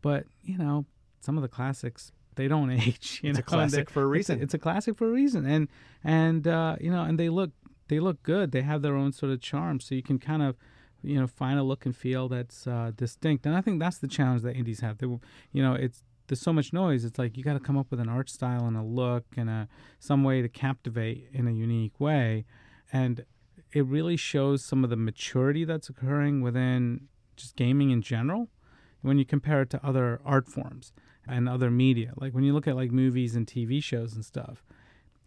but 0.00 0.24
you 0.42 0.58
know, 0.58 0.86
some 1.20 1.36
of 1.36 1.42
the 1.42 1.48
classics 1.48 2.12
they 2.34 2.48
don't 2.48 2.70
age. 2.80 3.20
You 3.22 3.30
it's 3.30 3.38
know, 3.38 3.42
a 3.42 3.44
classic 3.44 3.90
for 3.90 4.02
a 4.02 4.06
reason. 4.06 4.36
It's, 4.36 4.44
it's, 4.44 4.54
a 4.54 4.58
classic 4.58 4.96
for 4.96 5.08
a 5.08 5.12
reason, 5.12 5.46
and 5.46 5.68
and 6.04 6.46
uh, 6.46 6.76
you 6.80 6.90
know, 6.90 7.02
and 7.02 7.18
they 7.18 7.28
look 7.28 7.50
they 7.88 8.00
look 8.00 8.22
good. 8.22 8.52
They 8.52 8.62
have 8.62 8.82
their 8.82 8.96
own 8.96 9.12
sort 9.12 9.32
of 9.32 9.40
charm, 9.40 9.80
so 9.80 9.94
you 9.94 10.02
can 10.02 10.18
kind 10.18 10.42
of 10.42 10.56
you 11.02 11.20
know 11.20 11.26
find 11.26 11.58
a 11.58 11.62
look 11.62 11.86
and 11.86 11.96
feel 11.96 12.28
that's 12.28 12.66
uh, 12.66 12.92
distinct. 12.94 13.46
And 13.46 13.56
I 13.56 13.60
think 13.60 13.80
that's 13.80 13.98
the 13.98 14.08
challenge 14.08 14.42
that 14.42 14.56
indies 14.56 14.80
have. 14.80 14.98
They, 14.98 15.06
you 15.06 15.62
know, 15.62 15.74
it's 15.74 16.02
there's 16.28 16.40
so 16.40 16.52
much 16.52 16.72
noise. 16.72 17.04
It's 17.04 17.18
like 17.18 17.36
you 17.36 17.44
got 17.44 17.54
to 17.54 17.60
come 17.60 17.76
up 17.76 17.90
with 17.90 18.00
an 18.00 18.08
art 18.08 18.30
style 18.30 18.66
and 18.66 18.76
a 18.76 18.82
look 18.82 19.24
and 19.36 19.50
a 19.50 19.68
some 19.98 20.24
way 20.24 20.42
to 20.42 20.48
captivate 20.48 21.28
in 21.32 21.46
a 21.46 21.52
unique 21.52 21.98
way. 22.00 22.44
And 22.92 23.24
it 23.72 23.86
really 23.86 24.16
shows 24.16 24.64
some 24.64 24.84
of 24.84 24.90
the 24.90 24.96
maturity 24.96 25.64
that's 25.64 25.88
occurring 25.88 26.42
within 26.42 27.08
just 27.36 27.56
gaming 27.56 27.90
in 27.90 28.02
general 28.02 28.48
when 29.00 29.18
you 29.18 29.24
compare 29.24 29.62
it 29.62 29.70
to 29.70 29.84
other 29.84 30.20
art 30.24 30.46
forms 30.46 30.92
and 31.26 31.48
other 31.48 31.70
media. 31.70 32.12
Like 32.16 32.34
when 32.34 32.44
you 32.44 32.52
look 32.52 32.68
at 32.68 32.76
like 32.76 32.90
movies 32.90 33.34
and 33.34 33.46
TV 33.46 33.82
shows 33.82 34.14
and 34.14 34.24
stuff, 34.24 34.64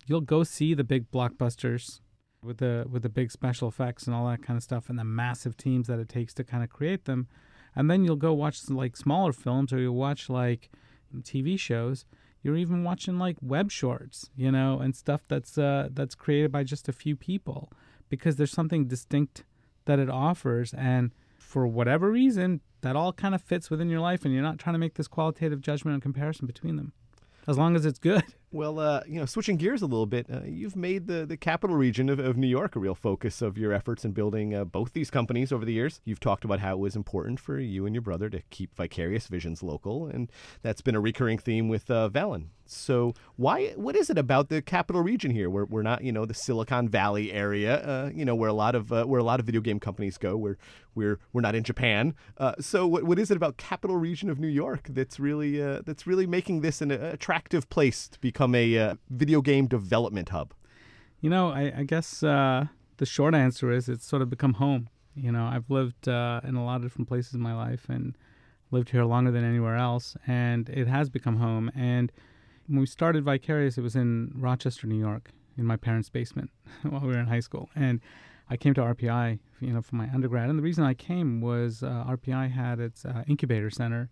you'll 0.05 0.22
go 0.22 0.44
see 0.44 0.74
the 0.74 0.84
big 0.84 1.12
blockbusters 1.12 2.00
with 2.46 2.58
the 2.58 2.86
with 2.90 3.04
the 3.04 3.10
big 3.10 3.32
special 3.32 3.68
effects 3.68 4.06
and 4.06 4.16
all 4.16 4.28
that 4.28 4.42
kind 4.42 4.58
of 4.58 4.64
stuff 4.64 4.90
and 4.90 4.98
the 4.98 5.04
massive 5.04 5.58
teams 5.58 5.88
that 5.88 6.00
it 6.00 6.10
takes 6.10 6.34
to 6.36 6.44
kind 6.44 6.64
of 6.64 6.70
create 6.70 7.06
them. 7.06 7.28
And 7.75 7.92
then 7.92 8.06
you'll 8.06 8.16
go 8.16 8.34
watch 8.34 8.60
some, 8.62 8.78
like 8.78 8.96
smaller 8.96 9.34
films 9.34 9.74
or 9.74 9.80
you'll 9.80 9.96
watch 9.96 10.30
like 10.30 10.70
TV 11.22 11.60
shows. 11.60 12.06
You're 12.42 12.56
even 12.58 12.84
watching 12.84 13.18
like 13.18 13.38
web 13.42 13.72
shorts, 13.72 14.30
you 14.36 14.52
know, 14.52 14.80
and 14.80 14.96
stuff 14.96 15.22
that's 15.28 15.58
uh, 15.58 15.90
that's 15.92 16.16
created 16.16 16.52
by 16.52 16.64
just 16.64 16.88
a 16.88 16.94
few 16.94 17.16
people 17.16 17.72
because 18.08 18.36
there's 18.36 18.52
something 18.52 18.86
distinct 18.86 19.44
that 19.86 20.00
it 20.00 20.10
offers 20.10 20.74
and 20.74 21.12
for 21.38 21.68
whatever 21.68 22.12
reason 22.12 22.62
that 22.82 22.96
all 22.96 23.14
kind 23.14 23.34
of 23.34 23.42
fits 23.42 23.70
within 23.70 23.90
your 23.90 24.00
life 24.00 24.25
and 24.25 24.34
you're 24.34 24.44
not 24.44 24.60
trying 24.60 24.74
to 24.74 24.80
make 24.80 24.96
this 24.96 25.08
qualitative 25.08 25.62
judgment 25.62 25.94
and 25.94 26.02
comparison 26.02 26.46
between 26.46 26.75
them 26.75 26.92
as 27.48 27.58
long 27.58 27.75
as 27.75 27.86
it's 27.86 28.00
good 28.00 28.24
well 28.55 28.79
uh, 28.79 29.01
you 29.05 29.19
know 29.19 29.25
switching 29.25 29.57
gears 29.57 29.81
a 29.81 29.85
little 29.85 30.05
bit 30.05 30.25
uh, 30.31 30.39
you've 30.45 30.77
made 30.77 31.07
the, 31.07 31.25
the 31.25 31.35
capital 31.35 31.75
region 31.75 32.09
of, 32.09 32.19
of 32.19 32.38
new 32.38 32.47
york 32.47 32.75
a 32.75 32.79
real 32.79 32.95
focus 32.95 33.41
of 33.41 33.57
your 33.57 33.74
efforts 33.74 34.05
in 34.05 34.12
building 34.12 34.55
uh, 34.55 34.63
both 34.63 34.93
these 34.93 35.12
companies 35.12 35.51
over 35.51 35.65
the 35.65 35.74
years 35.74 36.00
you've 36.05 36.21
talked 36.21 36.45
about 36.45 36.59
how 36.59 36.74
it 36.74 36.79
was 36.79 36.95
important 36.95 37.38
for 37.39 37.59
you 37.59 37.85
and 37.85 37.93
your 37.93 38.01
brother 38.01 38.29
to 38.29 38.41
keep 38.50 38.74
vicarious 38.74 39.27
visions 39.27 39.62
local 39.62 40.07
and 40.07 40.31
that's 40.62 40.81
been 40.81 40.95
a 40.95 41.01
recurring 41.01 41.38
theme 41.38 41.67
with 41.67 41.91
uh, 41.91 42.09
Velan 42.09 42.47
so 42.65 43.13
why? 43.35 43.74
What 43.75 43.95
is 43.95 44.09
it 44.09 44.17
about 44.17 44.50
the 44.50 44.62
capital 44.62 45.01
region 45.01 45.31
here? 45.31 45.50
We're, 45.50 45.65
we're 45.65 45.83
not, 45.83 46.03
you 46.03 46.12
know, 46.12 46.25
the 46.25 46.33
Silicon 46.33 46.89
Valley 46.89 47.31
area, 47.31 47.77
uh, 47.77 48.09
you 48.13 48.25
know, 48.25 48.35
where 48.35 48.50
a 48.50 48.53
lot 48.53 48.75
of 48.75 48.91
uh, 48.91 49.05
where 49.05 49.19
a 49.19 49.24
lot 49.24 49.39
of 49.39 49.45
video 49.45 49.62
game 49.62 49.79
companies 49.79 50.17
go. 50.17 50.35
We're 50.35 50.57
we're 50.95 51.19
we're 51.31 51.41
not 51.41 51.55
in 51.55 51.63
Japan. 51.63 52.15
Uh, 52.38 52.53
so 52.59 52.88
what 52.88 53.03
what 53.03 53.19
is 53.19 53.29
it 53.29 53.38
about 53.38 53.57
capital 53.57 53.97
region 53.97 54.29
of 54.29 54.39
New 54.39 54.47
York 54.47 54.88
that's 54.89 55.19
really 55.19 55.59
that's 55.83 56.07
really 56.07 56.25
making 56.25 56.62
this 56.62 56.81
an 56.81 56.91
attractive 56.91 57.69
place 57.69 58.07
to 58.07 58.19
become 58.19 58.45
a 58.54 58.78
uh, 58.78 58.96
video 59.10 59.42
game 59.42 59.68
development 59.68 60.30
hub? 60.30 60.54
You 61.22 61.30
know, 61.30 61.50
I, 61.50 61.74
I 61.78 61.84
guess 61.84 62.22
uh, 62.22 62.66
the 62.98 63.06
short 63.06 63.34
answer 63.34 63.72
is 63.72 63.90
it's 63.90 64.06
sort 64.06 64.22
of 64.22 64.30
become 64.30 64.56
home. 64.56 64.90
You 65.16 65.32
know, 65.32 65.46
I've 65.46 65.70
lived 65.70 66.08
in 66.08 66.14
a 66.14 66.66
lot 66.66 66.75
of 66.75 66.82
different 66.84 67.08
places 67.08 67.34
in 67.34 67.40
my 67.40 67.56
life 67.56 67.88
and 67.88 68.18
lived 68.72 68.90
here 68.90 69.06
longer 69.06 69.32
than 69.32 69.44
anywhere 69.44 69.78
else, 69.78 70.18
and 70.28 70.70
it 70.70 70.88
has 70.88 71.10
become 71.10 71.38
home. 71.38 71.72
And 71.75 72.12
when 72.68 72.80
we 72.80 72.86
started 72.86 73.24
Vicarious, 73.24 73.78
it 73.78 73.82
was 73.82 73.96
in 73.96 74.32
Rochester, 74.36 74.88
New 74.88 75.00
York, 75.00 75.32
in 75.58 75.66
my 75.66 75.78
parents' 75.78 76.10
basement 76.10 76.52
while 76.84 77.02
we 77.02 77.08
were 77.08 77.20
in 77.20 77.28
high 77.28 77.40
school. 77.40 77.70
And 77.75 78.02
I 78.50 78.58
came 78.58 78.74
to 78.75 78.82
RPI, 78.82 79.40
you 79.60 79.74
know, 79.74 79.82
for 79.82 79.96
my 79.96 80.10
undergrad. 80.14 80.50
And 80.50 80.58
the 80.58 80.64
reason 80.64 80.84
I 80.84 80.94
came 80.94 81.42
was 81.42 81.84
uh, 81.84 82.06
RPI 82.08 82.52
had 82.52 82.80
its 82.80 83.06
uh, 83.06 83.24
incubator 83.28 83.70
center. 83.70 84.10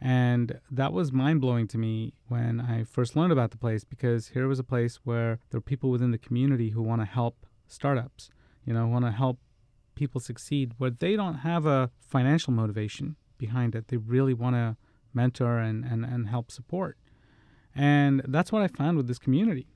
And 0.00 0.60
that 0.70 0.92
was 0.92 1.12
mind 1.12 1.40
blowing 1.40 1.68
to 1.68 1.78
me 1.78 2.14
when 2.28 2.60
I 2.60 2.84
first 2.84 3.14
learned 3.14 3.32
about 3.32 3.50
the 3.50 3.58
place 3.58 3.84
because 3.84 4.28
here 4.28 4.48
was 4.48 4.58
a 4.58 4.64
place 4.64 5.00
where 5.04 5.38
there 5.50 5.58
are 5.58 5.62
people 5.62 5.90
within 5.90 6.10
the 6.10 6.18
community 6.18 6.70
who 6.70 6.82
want 6.82 7.02
to 7.02 7.06
help 7.06 7.46
startups, 7.68 8.30
you 8.64 8.72
know, 8.72 8.86
want 8.86 9.04
to 9.04 9.10
help 9.10 9.38
people 9.94 10.20
succeed 10.20 10.72
where 10.78 10.90
they 10.90 11.16
don't 11.16 11.38
have 11.38 11.66
a 11.66 11.90
financial 12.00 12.52
motivation 12.52 13.16
behind 13.36 13.74
it. 13.74 13.88
They 13.88 13.98
really 13.98 14.32
want 14.32 14.56
to 14.56 14.76
mentor 15.12 15.58
and, 15.58 15.84
and, 15.84 16.04
and 16.04 16.28
help 16.28 16.50
support. 16.50 16.96
And 17.74 18.22
that's 18.26 18.50
what 18.50 18.62
I 18.62 18.68
found 18.68 18.96
with 18.96 19.06
this 19.06 19.18
community. 19.18 19.66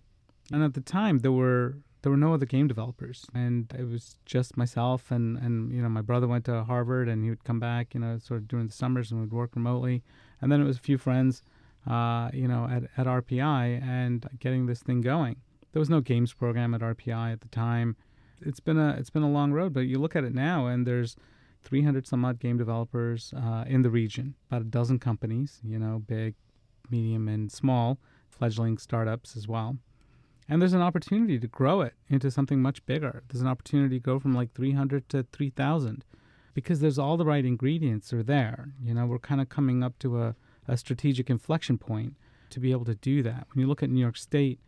And 0.51 0.63
at 0.63 0.75
the 0.75 0.81
time, 0.81 1.19
there 1.19 1.33
were 1.33 1.79
there 2.05 2.11
were 2.11 2.19
no 2.19 2.35
other 2.35 2.45
game 2.45 2.69
developers, 2.69 3.25
and 3.33 3.73
it 3.79 3.89
was 3.89 4.19
just 4.27 4.59
myself 4.59 5.11
and 5.11 5.39
and 5.39 5.73
you 5.73 5.81
know 5.81 5.89
my 5.89 6.03
brother 6.03 6.29
went 6.29 6.45
to 6.45 6.63
Harvard, 6.65 7.09
and 7.09 7.25
he 7.25 7.31
would 7.31 7.45
come 7.45 7.59
back, 7.59 7.95
you 7.95 8.01
know, 8.01 8.19
sort 8.19 8.43
of 8.43 8.49
during 8.49 8.67
the 8.67 8.75
summers, 8.75 9.11
and 9.11 9.23
would 9.23 9.33
work 9.33 9.57
remotely. 9.57 10.03
And 10.43 10.53
then 10.53 10.61
it 10.61 10.65
was 10.65 10.77
a 10.77 10.81
few 10.81 10.99
friends, 10.99 11.43
uh, 11.87 12.29
you 12.35 12.47
know, 12.47 12.69
at 12.71 12.83
at 12.99 13.07
RPI 13.07 13.83
and 13.83 14.29
getting 14.39 14.67
this 14.67 14.83
thing 14.83 15.01
going. 15.01 15.37
There 15.73 15.81
was 15.81 15.89
no 15.89 16.03
games 16.03 16.35
program 16.35 16.75
at 16.75 16.83
RPI 16.83 17.33
at 17.33 17.41
the 17.41 17.49
time. 17.49 17.97
It's 18.43 18.61
been 18.61 18.79
a 18.79 18.91
it's 18.99 19.09
been 19.09 19.23
a 19.23 19.31
long 19.31 19.53
road, 19.53 19.73
but 19.73 19.87
you 19.87 19.99
look 19.99 20.15
at 20.15 20.25
it 20.25 20.35
now, 20.35 20.67
and 20.67 20.87
there's 20.87 21.17
300 21.63 22.07
some 22.07 22.23
odd 22.23 22.39
game 22.39 22.59
developers 22.59 23.33
uh, 23.35 23.65
in 23.67 23.81
the 23.81 23.89
region, 23.89 24.35
about 24.51 24.61
a 24.61 24.67
dozen 24.67 24.99
companies, 24.99 25.59
you 25.65 25.79
know, 25.79 26.03
big, 26.07 26.35
medium, 26.91 27.29
and 27.29 27.51
small, 27.51 27.99
fledgling 28.29 28.77
startups 28.77 29.39
as 29.39 29.49
well. 29.49 29.79
And 30.49 30.61
there's 30.61 30.75
an 30.75 30.83
opportunity 30.83 31.39
to 31.39 31.47
grow 31.47 31.81
it 31.81 31.95
into 32.09 32.31
something 32.31 32.61
much 32.61 32.85
bigger. 32.85 33.23
There's 33.29 33.41
an 33.41 33.49
opportunity 33.49 33.99
to 33.99 34.03
go 34.03 34.19
from 34.19 34.35
like 34.35 34.53
300 34.53 35.09
to 35.11 35.27
3,000 35.33 36.05
because 36.53 36.81
there's 36.81 36.99
all 36.99 37.17
the 37.17 37.25
right 37.25 37.45
ingredients 37.45 38.13
are 38.13 38.23
there. 38.23 38.73
You 38.83 38.95
know, 38.95 39.07
we're 39.07 39.19
kind 39.19 39.41
of 39.41 39.49
coming 39.49 39.83
up 39.83 39.99
to 40.01 40.23
a, 40.23 40.37
a 40.69 40.77
strategic 40.77 41.31
inflection 41.31 41.79
point 41.79 42.15
to 42.51 42.61
be 42.61 42.73
able 42.73 42.85
to 42.85 42.95
do 42.95 43.23
that. 43.23 43.47
When 43.53 43.61
you 43.61 43.67
look 43.67 43.83
at 43.83 43.91
New 43.91 44.01
York 44.01 44.17
State 44.17 44.61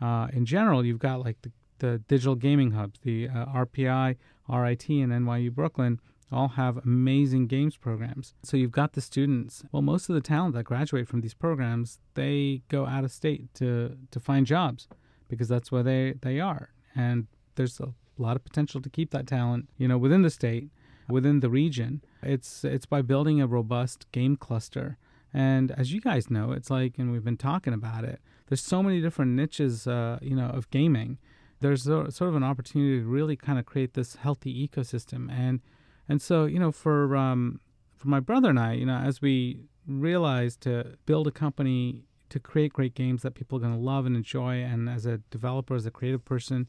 uh, 0.00 0.28
in 0.32 0.44
general, 0.44 0.84
you've 0.84 0.98
got 0.98 1.24
like 1.24 1.40
the, 1.42 1.52
the 1.78 1.98
digital 2.08 2.34
gaming 2.34 2.72
hubs, 2.72 2.98
the 3.02 3.28
uh, 3.28 3.46
RPI, 3.46 4.16
RIT, 4.48 4.88
and 4.88 5.12
NYU 5.12 5.52
Brooklyn 5.52 6.00
all 6.32 6.48
have 6.48 6.76
amazing 6.78 7.46
games 7.46 7.76
programs. 7.76 8.34
So 8.42 8.56
you've 8.56 8.70
got 8.70 8.92
the 8.92 9.00
students. 9.00 9.64
Well, 9.72 9.82
most 9.82 10.08
of 10.08 10.14
the 10.14 10.20
talent 10.20 10.54
that 10.54 10.64
graduate 10.64 11.08
from 11.08 11.22
these 11.22 11.34
programs, 11.34 11.98
they 12.14 12.62
go 12.68 12.86
out 12.86 13.04
of 13.04 13.10
state 13.10 13.52
to 13.54 13.96
to 14.10 14.20
find 14.20 14.46
jobs 14.46 14.86
because 15.30 15.48
that's 15.48 15.72
where 15.72 15.82
they 15.82 16.14
they 16.20 16.40
are. 16.40 16.70
And 16.94 17.26
there's 17.54 17.80
a 17.80 17.94
lot 18.18 18.36
of 18.36 18.44
potential 18.44 18.80
to 18.82 18.90
keep 18.90 19.10
that 19.12 19.26
talent, 19.26 19.68
you 19.78 19.88
know, 19.88 19.96
within 19.96 20.22
the 20.22 20.30
state, 20.30 20.68
within 21.08 21.40
the 21.40 21.48
region. 21.48 22.02
It's 22.22 22.64
it's 22.64 22.86
by 22.86 23.02
building 23.02 23.40
a 23.40 23.46
robust 23.46 24.10
game 24.12 24.36
cluster. 24.36 24.98
And 25.32 25.70
as 25.72 25.92
you 25.92 26.00
guys 26.00 26.28
know, 26.28 26.52
it's 26.52 26.70
like, 26.70 26.98
and 26.98 27.12
we've 27.12 27.24
been 27.24 27.36
talking 27.36 27.72
about 27.72 28.04
it. 28.04 28.20
There's 28.48 28.62
so 28.62 28.82
many 28.82 29.00
different 29.00 29.30
niches, 29.32 29.86
uh, 29.86 30.18
you 30.20 30.34
know, 30.34 30.48
of 30.48 30.68
gaming. 30.70 31.18
There's 31.60 31.86
a, 31.86 32.10
sort 32.10 32.30
of 32.30 32.34
an 32.34 32.42
opportunity 32.42 32.98
to 33.00 33.06
really 33.06 33.36
kind 33.36 33.58
of 33.58 33.64
create 33.64 33.94
this 33.94 34.16
healthy 34.16 34.68
ecosystem, 34.68 35.30
and 35.30 35.60
and 36.08 36.20
so, 36.20 36.46
you 36.46 36.58
know, 36.58 36.72
for 36.72 37.16
um, 37.16 37.60
for 37.94 38.08
my 38.08 38.18
brother 38.18 38.50
and 38.50 38.58
I, 38.58 38.72
you 38.72 38.86
know, 38.86 38.96
as 38.96 39.22
we 39.22 39.60
realized 39.86 40.62
to 40.62 40.96
build 41.06 41.26
a 41.26 41.30
company 41.30 42.04
to 42.30 42.40
create 42.40 42.72
great 42.72 42.94
games 42.94 43.22
that 43.22 43.34
people 43.34 43.58
are 43.58 43.60
going 43.60 43.74
to 43.74 43.80
love 43.80 44.06
and 44.06 44.16
enjoy, 44.16 44.62
and 44.62 44.88
as 44.88 45.06
a 45.06 45.18
developer, 45.30 45.74
as 45.74 45.86
a 45.86 45.90
creative 45.90 46.24
person, 46.24 46.66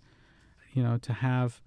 you 0.74 0.84
know, 0.84 0.98
to 0.98 1.14
have, 1.14 1.62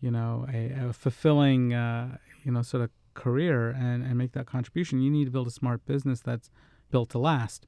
you 0.00 0.10
know, 0.10 0.46
a, 0.52 0.88
a 0.88 0.92
fulfilling, 0.92 1.72
uh, 1.72 2.18
you 2.44 2.52
know, 2.52 2.62
sort 2.62 2.82
of 2.82 2.90
career 3.14 3.70
and, 3.70 4.04
and 4.04 4.16
make 4.16 4.32
that 4.32 4.46
contribution, 4.46 5.00
you 5.00 5.10
need 5.10 5.24
to 5.24 5.30
build 5.30 5.46
a 5.46 5.50
smart 5.50 5.84
business 5.86 6.20
that's 6.20 6.50
built 6.90 7.10
to 7.10 7.18
last. 7.18 7.66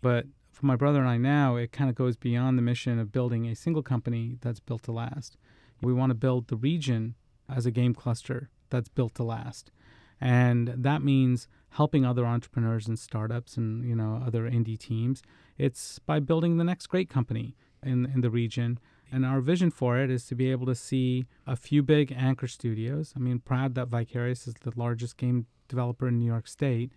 But 0.00 0.26
for 0.52 0.66
my 0.66 0.76
brother 0.76 1.00
and 1.00 1.08
I 1.08 1.16
now, 1.16 1.56
it 1.56 1.72
kind 1.72 1.90
of 1.90 1.96
goes 1.96 2.16
beyond 2.16 2.56
the 2.56 2.62
mission 2.62 2.98
of 2.98 3.12
building 3.12 3.46
a 3.46 3.56
single 3.56 3.82
company 3.82 4.36
that's 4.40 4.60
built 4.60 4.84
to 4.84 4.92
last. 4.92 5.36
We 5.82 5.92
want 5.92 6.10
to 6.10 6.14
build 6.14 6.48
the 6.48 6.56
region 6.56 7.16
as 7.48 7.66
a 7.66 7.70
game 7.70 7.94
cluster 7.94 8.50
that's 8.70 8.88
built 8.88 9.14
to 9.16 9.24
last. 9.24 9.70
And 10.20 10.68
that 10.68 11.02
means 11.02 11.48
helping 11.74 12.04
other 12.04 12.24
entrepreneurs 12.24 12.86
and 12.86 12.98
startups 12.98 13.56
and 13.56 13.84
you 13.84 13.96
know 13.96 14.22
other 14.26 14.44
indie 14.44 14.78
teams. 14.78 15.22
It's 15.58 15.98
by 15.98 16.20
building 16.20 16.56
the 16.56 16.64
next 16.64 16.86
great 16.86 17.08
company 17.08 17.56
in 17.82 18.06
in 18.06 18.20
the 18.20 18.30
region. 18.30 18.78
And 19.12 19.24
our 19.24 19.40
vision 19.40 19.70
for 19.70 19.98
it 19.98 20.10
is 20.10 20.24
to 20.26 20.34
be 20.34 20.50
able 20.50 20.66
to 20.66 20.74
see 20.74 21.26
a 21.46 21.54
few 21.54 21.82
big 21.82 22.12
anchor 22.16 22.48
studios. 22.48 23.12
I 23.14 23.20
mean, 23.20 23.38
proud 23.38 23.74
that 23.74 23.88
Vicarious 23.88 24.48
is 24.48 24.54
the 24.54 24.72
largest 24.74 25.18
game 25.18 25.46
developer 25.68 26.08
in 26.08 26.18
New 26.18 26.26
York 26.26 26.48
State, 26.48 26.90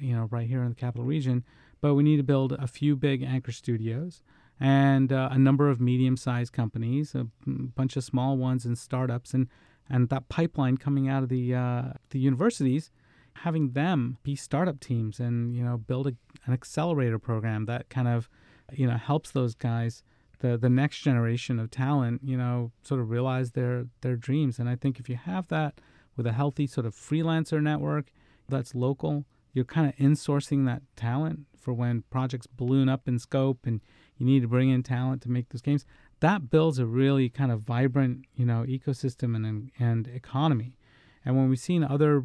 you 0.00 0.14
know, 0.16 0.26
right 0.32 0.48
here 0.48 0.62
in 0.62 0.70
the 0.70 0.74
capital 0.74 1.04
region. 1.04 1.44
But 1.80 1.94
we 1.94 2.02
need 2.02 2.16
to 2.16 2.24
build 2.24 2.52
a 2.52 2.66
few 2.66 2.96
big 2.96 3.22
anchor 3.22 3.52
studios 3.52 4.22
and 4.58 5.12
uh, 5.12 5.28
a 5.30 5.38
number 5.38 5.68
of 5.70 5.80
medium-sized 5.80 6.52
companies, 6.52 7.14
a 7.14 7.26
bunch 7.46 7.96
of 7.96 8.04
small 8.04 8.36
ones 8.36 8.64
and 8.64 8.76
startups, 8.76 9.32
and 9.32 9.46
and 9.88 10.08
that 10.08 10.28
pipeline 10.28 10.76
coming 10.76 11.08
out 11.08 11.22
of 11.22 11.28
the 11.28 11.54
uh, 11.54 11.92
the 12.10 12.18
universities, 12.18 12.90
having 13.36 13.72
them 13.72 14.18
be 14.22 14.34
startup 14.36 14.80
teams 14.80 15.20
and 15.20 15.54
you 15.54 15.62
know 15.62 15.76
build 15.76 16.06
a, 16.06 16.12
an 16.46 16.52
accelerator 16.52 17.18
program 17.18 17.66
that 17.66 17.88
kind 17.88 18.08
of 18.08 18.28
you 18.72 18.86
know 18.86 18.96
helps 18.96 19.30
those 19.30 19.54
guys 19.54 20.02
the 20.40 20.56
the 20.56 20.68
next 20.68 20.98
generation 20.98 21.58
of 21.58 21.70
talent 21.70 22.20
you 22.24 22.36
know 22.36 22.70
sort 22.82 23.00
of 23.00 23.10
realize 23.10 23.52
their 23.52 23.86
their 24.02 24.16
dreams 24.16 24.58
and 24.58 24.68
I 24.68 24.76
think 24.76 24.98
if 24.98 25.08
you 25.08 25.16
have 25.16 25.48
that 25.48 25.80
with 26.16 26.26
a 26.26 26.32
healthy 26.32 26.66
sort 26.66 26.86
of 26.86 26.94
freelancer 26.94 27.62
network 27.62 28.12
that's 28.48 28.74
local 28.74 29.24
you're 29.52 29.64
kind 29.64 29.88
of 29.88 29.96
insourcing 29.96 30.66
that 30.66 30.82
talent 30.96 31.40
for 31.56 31.72
when 31.72 32.04
projects 32.10 32.46
balloon 32.46 32.88
up 32.88 33.08
in 33.08 33.18
scope 33.18 33.66
and 33.66 33.80
you 34.16 34.26
need 34.26 34.40
to 34.40 34.48
bring 34.48 34.70
in 34.70 34.82
talent 34.82 35.22
to 35.22 35.30
make 35.30 35.48
those 35.48 35.62
games 35.62 35.84
that 36.20 36.50
builds 36.50 36.78
a 36.78 36.86
really 36.86 37.28
kind 37.28 37.50
of 37.50 37.60
vibrant, 37.60 38.24
you 38.34 38.46
know, 38.46 38.64
ecosystem 38.68 39.34
and 39.34 39.70
and 39.78 40.06
economy. 40.08 40.76
And 41.24 41.36
when 41.36 41.48
we've 41.48 41.58
seen 41.58 41.82
other 41.82 42.24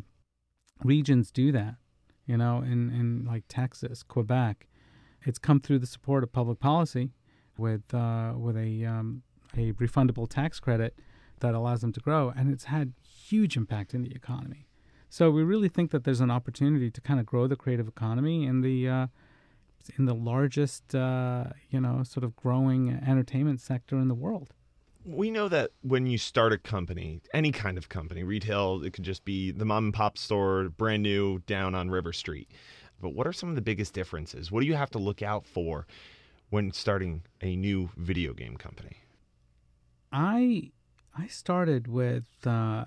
regions 0.83 1.31
do 1.31 1.51
that, 1.51 1.75
you 2.25 2.37
know, 2.37 2.59
in, 2.59 2.89
in 2.89 3.25
like 3.25 3.43
Texas, 3.47 4.03
Quebec, 4.03 4.67
it's 5.23 5.39
come 5.39 5.59
through 5.59 5.79
the 5.79 5.87
support 5.87 6.23
of 6.23 6.31
public 6.31 6.59
policy 6.59 7.11
with 7.57 7.93
uh, 7.93 8.33
with 8.35 8.57
a 8.57 8.85
um, 8.85 9.23
a 9.57 9.71
refundable 9.73 10.29
tax 10.29 10.59
credit 10.59 10.95
that 11.39 11.53
allows 11.53 11.81
them 11.81 11.91
to 11.93 11.99
grow, 11.99 12.31
and 12.35 12.51
it's 12.51 12.65
had 12.65 12.93
huge 13.03 13.57
impact 13.57 13.93
in 13.93 14.01
the 14.01 14.11
economy. 14.11 14.67
So 15.09 15.31
we 15.31 15.43
really 15.43 15.69
think 15.69 15.91
that 15.91 16.03
there's 16.03 16.19
an 16.19 16.31
opportunity 16.31 16.91
to 16.91 17.01
kind 17.01 17.19
of 17.19 17.25
grow 17.25 17.47
the 17.47 17.55
creative 17.55 17.87
economy 17.87 18.45
in 18.45 18.61
the 18.61 18.87
uh, 18.87 19.07
in 19.97 20.05
the 20.05 20.15
largest, 20.15 20.95
uh, 20.95 21.45
you 21.69 21.79
know, 21.79 22.03
sort 22.03 22.23
of 22.23 22.35
growing 22.35 22.89
entertainment 22.89 23.61
sector 23.61 23.97
in 23.97 24.07
the 24.07 24.15
world. 24.15 24.53
We 25.05 25.29
know 25.29 25.47
that 25.49 25.71
when 25.81 26.07
you 26.07 26.17
start 26.17 26.51
a 26.51 26.57
company, 26.57 27.21
any 27.31 27.51
kind 27.51 27.77
of 27.77 27.89
company, 27.89 28.23
retail, 28.23 28.83
it 28.83 28.93
could 28.93 29.03
just 29.03 29.23
be 29.23 29.51
the 29.51 29.63
mom 29.63 29.85
and 29.85 29.93
pop 29.93 30.17
store, 30.17 30.69
brand 30.69 31.03
new 31.03 31.39
down 31.45 31.75
on 31.75 31.91
River 31.91 32.11
Street. 32.11 32.49
But 32.99 33.09
what 33.09 33.27
are 33.27 33.33
some 33.33 33.49
of 33.49 33.55
the 33.55 33.61
biggest 33.61 33.93
differences? 33.93 34.51
What 34.51 34.61
do 34.61 34.67
you 34.67 34.73
have 34.73 34.89
to 34.91 34.97
look 34.97 35.21
out 35.21 35.45
for 35.45 35.85
when 36.49 36.71
starting 36.71 37.21
a 37.41 37.55
new 37.55 37.91
video 37.97 38.33
game 38.33 38.57
company? 38.57 38.97
I 40.11 40.71
I 41.15 41.27
started 41.27 41.87
with 41.87 42.25
uh, 42.45 42.85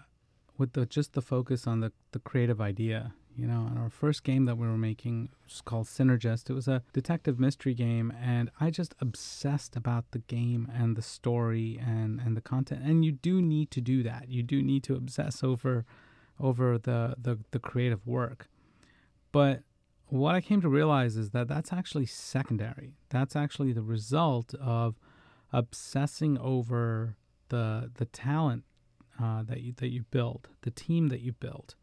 with 0.57 0.73
the 0.73 0.87
just 0.87 1.13
the 1.13 1.23
focus 1.23 1.67
on 1.67 1.81
the, 1.81 1.93
the 2.13 2.19
creative 2.19 2.61
idea 2.61 3.15
you 3.39 3.47
know, 3.47 3.67
and 3.71 3.79
our 3.79 3.89
first 3.89 4.25
game 4.25 4.47
that 4.47 4.59
we 4.59 4.67
were 4.67 4.77
making 4.77 5.29
was 5.45 5.61
called 5.61 5.87
Synergist. 5.87 6.51
It 6.51 6.55
was 6.55 6.67
a 6.67 6.83
detective 6.93 7.39
mystery 7.39 7.73
game, 7.73 8.13
and 8.21 8.51
I 8.61 8.71
just 8.71 8.97
obsessed 9.01 9.77
about 9.77 10.11
the 10.11 10.19
game 10.19 10.69
and 10.75 10.97
the 10.97 11.03
story 11.03 11.81
and, 11.81 12.21
and 12.21 12.37
the 12.37 12.41
content. 12.41 12.83
And 12.85 13.05
you 13.05 13.13
do 13.13 13.41
need 13.41 13.71
to 13.71 13.81
do 13.81 14.03
that. 14.03 14.29
You 14.29 14.43
do 14.43 14.61
need 14.61 14.83
to 14.85 14.97
obsess 14.97 15.45
over 15.45 15.87
over 16.41 16.79
the, 16.79 17.17
the, 17.21 17.39
the 17.51 17.59
creative 17.59 18.07
work. 18.07 18.49
But 19.33 19.63
what 20.07 20.37
I 20.37 20.41
came 20.41 20.61
to 20.61 20.69
realize 20.69 21.17
is 21.17 21.31
that 21.31 21.49
that's 21.49 21.73
actually 21.73 22.07
secondary. 22.07 22.95
That's 23.09 23.35
actually 23.35 23.73
the 23.73 23.83
result 23.83 24.55
of 24.55 24.97
obsessing 25.53 26.39
over 26.39 27.17
the 27.49 27.91
the 27.95 28.05
talent 28.05 28.65
uh, 29.21 29.43
that 29.45 29.61
you 29.61 29.73
that 29.77 29.89
you 29.89 30.05
build, 30.11 30.49
the 30.63 30.71
team 30.71 31.09
that 31.09 31.21
you 31.21 31.33
build 31.33 31.77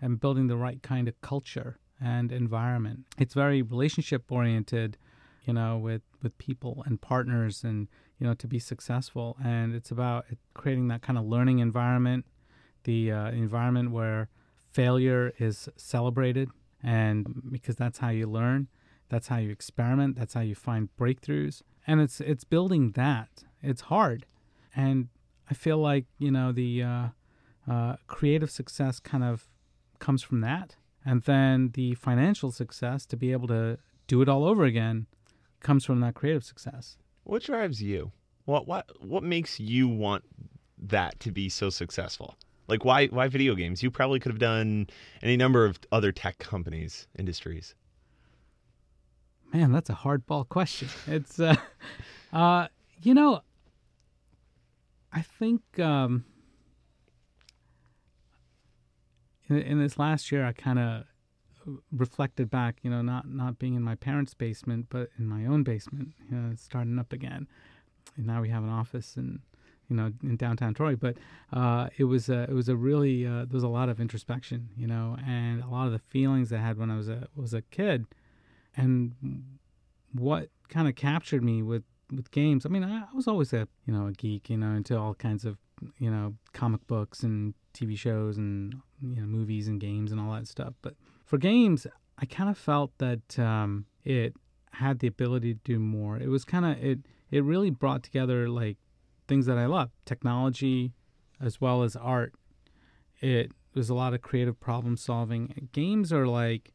and 0.00 0.20
building 0.20 0.46
the 0.46 0.56
right 0.56 0.82
kind 0.82 1.08
of 1.08 1.20
culture 1.20 1.78
and 2.00 2.32
environment. 2.32 3.00
It's 3.18 3.34
very 3.34 3.62
relationship 3.62 4.30
oriented, 4.30 4.96
you 5.44 5.52
know, 5.52 5.78
with 5.78 6.02
with 6.22 6.36
people 6.38 6.82
and 6.86 7.00
partners 7.00 7.64
and 7.64 7.88
you 8.18 8.26
know 8.26 8.34
to 8.34 8.46
be 8.46 8.58
successful 8.58 9.36
and 9.44 9.74
it's 9.74 9.90
about 9.90 10.26
creating 10.54 10.88
that 10.88 11.02
kind 11.02 11.18
of 11.18 11.24
learning 11.24 11.58
environment, 11.58 12.24
the 12.84 13.12
uh, 13.12 13.30
environment 13.30 13.90
where 13.90 14.28
failure 14.72 15.32
is 15.38 15.68
celebrated 15.76 16.48
and 16.82 17.50
because 17.50 17.76
that's 17.76 17.98
how 17.98 18.10
you 18.10 18.26
learn, 18.26 18.68
that's 19.08 19.28
how 19.28 19.38
you 19.38 19.50
experiment, 19.50 20.16
that's 20.16 20.34
how 20.34 20.42
you 20.42 20.54
find 20.54 20.90
breakthroughs, 20.98 21.62
and 21.86 22.00
it's 22.00 22.20
it's 22.20 22.44
building 22.44 22.92
that. 22.92 23.44
It's 23.62 23.82
hard, 23.82 24.26
and 24.76 25.08
I 25.50 25.54
feel 25.54 25.78
like 25.78 26.04
you 26.18 26.30
know 26.30 26.52
the 26.52 26.82
uh, 26.82 27.08
uh, 27.66 27.96
creative 28.06 28.50
success 28.50 29.00
kind 29.00 29.24
of 29.24 29.48
comes 30.04 30.22
from 30.22 30.42
that, 30.42 30.76
and 31.04 31.22
then 31.22 31.70
the 31.72 31.94
financial 31.94 32.52
success 32.52 33.06
to 33.06 33.16
be 33.16 33.32
able 33.32 33.48
to 33.48 33.78
do 34.06 34.20
it 34.20 34.28
all 34.28 34.44
over 34.44 34.64
again 34.64 35.06
comes 35.60 35.82
from 35.84 36.00
that 36.00 36.14
creative 36.14 36.44
success. 36.44 36.98
What 37.22 37.42
drives 37.42 37.82
you? 37.82 38.12
What 38.44 38.68
what 38.68 38.84
what 39.00 39.22
makes 39.22 39.58
you 39.58 39.88
want 39.88 40.24
that 40.78 41.18
to 41.20 41.32
be 41.32 41.48
so 41.48 41.70
successful? 41.70 42.36
Like 42.68 42.84
why 42.84 43.06
why 43.06 43.28
video 43.28 43.54
games? 43.54 43.82
You 43.82 43.90
probably 43.90 44.20
could 44.20 44.30
have 44.30 44.38
done 44.38 44.88
any 45.22 45.38
number 45.38 45.64
of 45.64 45.78
other 45.90 46.12
tech 46.12 46.38
companies, 46.38 47.08
industries. 47.18 47.74
Man, 49.54 49.72
that's 49.72 49.88
a 49.88 49.94
hardball 49.94 50.46
question. 50.46 50.88
It's 51.06 51.40
uh, 51.40 51.56
uh 52.30 52.68
you 53.00 53.14
know, 53.14 53.40
I 55.10 55.22
think 55.22 55.62
um 55.78 56.26
in, 59.48 59.58
in 59.58 59.78
this 59.80 59.98
last 59.98 60.30
year 60.32 60.44
I 60.44 60.52
kind 60.52 60.78
of 60.78 61.04
reflected 61.92 62.50
back, 62.50 62.76
you 62.82 62.90
know, 62.90 63.02
not 63.02 63.28
not 63.28 63.58
being 63.58 63.74
in 63.74 63.82
my 63.82 63.94
parents' 63.94 64.34
basement, 64.34 64.86
but 64.90 65.10
in 65.18 65.26
my 65.26 65.46
own 65.46 65.62
basement, 65.62 66.10
you 66.30 66.36
know, 66.36 66.54
starting 66.56 66.98
up 66.98 67.12
again. 67.12 67.46
And 68.16 68.26
now 68.26 68.42
we 68.42 68.50
have 68.50 68.62
an 68.62 68.70
office 68.70 69.16
in, 69.16 69.40
you 69.88 69.96
know, 69.96 70.12
in 70.22 70.36
downtown 70.36 70.74
Troy. 70.74 70.96
But 70.96 71.16
uh, 71.52 71.88
it 71.96 72.04
was 72.04 72.28
a, 72.28 72.42
it 72.42 72.52
was 72.52 72.68
a 72.68 72.76
really 72.76 73.26
uh, 73.26 73.44
there 73.46 73.54
was 73.54 73.62
a 73.62 73.68
lot 73.68 73.88
of 73.88 74.00
introspection, 74.00 74.68
you 74.76 74.86
know, 74.86 75.16
and 75.26 75.62
a 75.62 75.68
lot 75.68 75.86
of 75.86 75.92
the 75.92 75.98
feelings 75.98 76.52
I 76.52 76.58
had 76.58 76.78
when 76.78 76.90
I 76.90 76.96
was 76.96 77.08
a 77.08 77.28
was 77.34 77.54
a 77.54 77.62
kid, 77.62 78.06
and 78.76 79.12
what 80.12 80.50
kind 80.68 80.88
of 80.88 80.94
captured 80.94 81.42
me 81.42 81.62
with 81.62 81.84
with 82.12 82.30
games. 82.30 82.66
I 82.66 82.68
mean, 82.68 82.84
I, 82.84 83.02
I 83.02 83.14
was 83.14 83.26
always 83.26 83.52
a 83.52 83.68
you 83.86 83.92
know 83.92 84.06
a 84.06 84.12
geek, 84.12 84.50
you 84.50 84.56
know, 84.56 84.72
into 84.72 84.98
all 84.98 85.14
kinds 85.14 85.44
of 85.44 85.58
you 85.98 86.10
know 86.10 86.34
comic 86.52 86.86
books 86.86 87.22
and 87.22 87.54
TV 87.74 87.96
shows 87.96 88.36
and 88.36 88.74
you 89.02 89.20
know 89.20 89.26
movies 89.26 89.68
and 89.68 89.80
games 89.80 90.12
and 90.12 90.20
all 90.20 90.32
that 90.32 90.46
stuff, 90.46 90.74
but 90.82 90.94
for 91.24 91.38
games, 91.38 91.86
I 92.18 92.26
kind 92.26 92.50
of 92.50 92.56
felt 92.56 92.92
that 92.98 93.38
um, 93.38 93.86
it 94.04 94.34
had 94.72 94.98
the 94.98 95.06
ability 95.06 95.54
to 95.54 95.60
do 95.64 95.78
more. 95.78 96.16
It 96.18 96.28
was 96.28 96.44
kind 96.44 96.64
of 96.64 96.82
it. 96.82 97.00
It 97.30 97.42
really 97.42 97.70
brought 97.70 98.02
together 98.02 98.48
like 98.48 98.76
things 99.26 99.46
that 99.46 99.58
I 99.58 99.66
love, 99.66 99.90
technology, 100.04 100.92
as 101.40 101.60
well 101.60 101.82
as 101.82 101.96
art. 101.96 102.34
It 103.20 103.52
was 103.74 103.90
a 103.90 103.94
lot 103.94 104.14
of 104.14 104.22
creative 104.22 104.60
problem 104.60 104.96
solving. 104.96 105.68
Games 105.72 106.12
are 106.12 106.26
like 106.26 106.72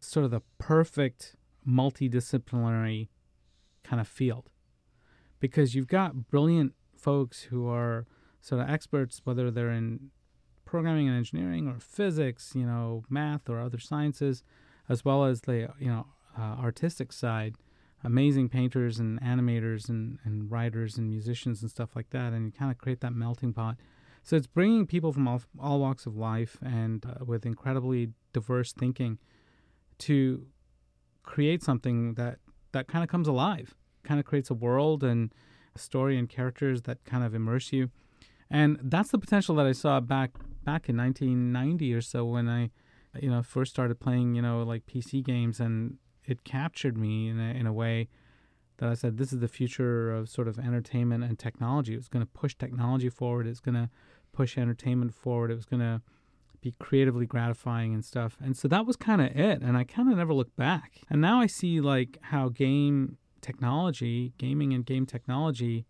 sort 0.00 0.24
of 0.24 0.30
the 0.30 0.42
perfect 0.58 1.36
multidisciplinary 1.68 3.08
kind 3.82 4.00
of 4.00 4.08
field 4.08 4.48
because 5.40 5.74
you've 5.74 5.88
got 5.88 6.28
brilliant 6.28 6.74
folks 6.96 7.42
who 7.44 7.68
are 7.68 8.06
sort 8.46 8.64
the 8.64 8.72
experts, 8.72 9.20
whether 9.24 9.50
they're 9.50 9.72
in 9.72 10.10
programming 10.64 11.08
and 11.08 11.16
engineering 11.16 11.66
or 11.66 11.80
physics, 11.80 12.52
you 12.54 12.64
know, 12.64 13.04
math 13.10 13.48
or 13.48 13.60
other 13.60 13.78
sciences, 13.78 14.44
as 14.88 15.04
well 15.04 15.24
as 15.24 15.42
the 15.42 15.68
you 15.80 15.88
know 15.88 16.06
uh, 16.38 16.56
artistic 16.60 17.12
side, 17.12 17.56
amazing 18.04 18.48
painters 18.48 18.98
and 19.00 19.20
animators 19.20 19.88
and, 19.88 20.18
and 20.24 20.50
writers 20.50 20.96
and 20.96 21.08
musicians 21.08 21.60
and 21.62 21.70
stuff 21.70 21.96
like 21.96 22.10
that, 22.10 22.32
and 22.32 22.46
you 22.46 22.52
kind 22.52 22.70
of 22.70 22.78
create 22.78 23.00
that 23.00 23.12
melting 23.12 23.52
pot. 23.52 23.76
So 24.22 24.36
it's 24.36 24.46
bringing 24.46 24.86
people 24.86 25.12
from 25.12 25.26
all, 25.28 25.42
all 25.58 25.80
walks 25.80 26.06
of 26.06 26.16
life 26.16 26.58
and 26.62 27.04
uh, 27.04 27.24
with 27.24 27.46
incredibly 27.46 28.10
diverse 28.32 28.72
thinking 28.72 29.18
to 29.98 30.46
create 31.22 31.62
something 31.62 32.14
that 32.14 32.38
that 32.72 32.86
kind 32.86 33.02
of 33.02 33.08
comes 33.08 33.26
alive, 33.26 33.74
kind 34.04 34.20
of 34.20 34.26
creates 34.26 34.50
a 34.50 34.54
world 34.54 35.02
and 35.02 35.32
a 35.74 35.78
story 35.78 36.16
and 36.18 36.28
characters 36.28 36.82
that 36.82 37.04
kind 37.04 37.24
of 37.24 37.34
immerse 37.34 37.72
you. 37.72 37.90
And 38.50 38.78
that's 38.82 39.10
the 39.10 39.18
potential 39.18 39.54
that 39.56 39.66
I 39.66 39.72
saw 39.72 40.00
back 40.00 40.32
back 40.64 40.88
in 40.88 40.96
1990 40.96 41.94
or 41.94 42.00
so 42.00 42.24
when 42.24 42.48
I, 42.48 42.70
you 43.20 43.30
know, 43.30 43.42
first 43.42 43.70
started 43.70 44.00
playing, 44.00 44.34
you 44.34 44.42
know, 44.42 44.62
like 44.62 44.86
PC 44.86 45.24
games, 45.24 45.60
and 45.60 45.98
it 46.24 46.44
captured 46.44 46.98
me 46.98 47.28
in 47.28 47.38
a, 47.38 47.54
in 47.54 47.66
a 47.66 47.72
way 47.72 48.08
that 48.78 48.88
I 48.88 48.94
said, 48.94 49.16
this 49.16 49.32
is 49.32 49.38
the 49.38 49.48
future 49.48 50.12
of 50.12 50.28
sort 50.28 50.48
of 50.48 50.58
entertainment 50.58 51.24
and 51.24 51.38
technology. 51.38 51.94
It 51.94 51.98
was 51.98 52.08
going 52.08 52.24
to 52.24 52.30
push 52.30 52.54
technology 52.54 53.08
forward. 53.08 53.46
It's 53.46 53.60
going 53.60 53.76
to 53.76 53.88
push 54.32 54.58
entertainment 54.58 55.14
forward. 55.14 55.50
It 55.50 55.54
was 55.54 55.64
going 55.64 55.80
to 55.80 56.02
be 56.60 56.74
creatively 56.78 57.26
gratifying 57.26 57.94
and 57.94 58.04
stuff. 58.04 58.36
And 58.42 58.56
so 58.56 58.68
that 58.68 58.86
was 58.86 58.96
kind 58.96 59.20
of 59.20 59.28
it. 59.28 59.62
And 59.62 59.76
I 59.76 59.84
kind 59.84 60.10
of 60.10 60.18
never 60.18 60.34
looked 60.34 60.56
back. 60.56 61.00
And 61.08 61.20
now 61.20 61.40
I 61.40 61.46
see 61.46 61.80
like 61.80 62.18
how 62.22 62.48
game 62.48 63.18
technology, 63.40 64.32
gaming 64.36 64.74
and 64.74 64.84
game 64.84 65.06
technology, 65.06 65.86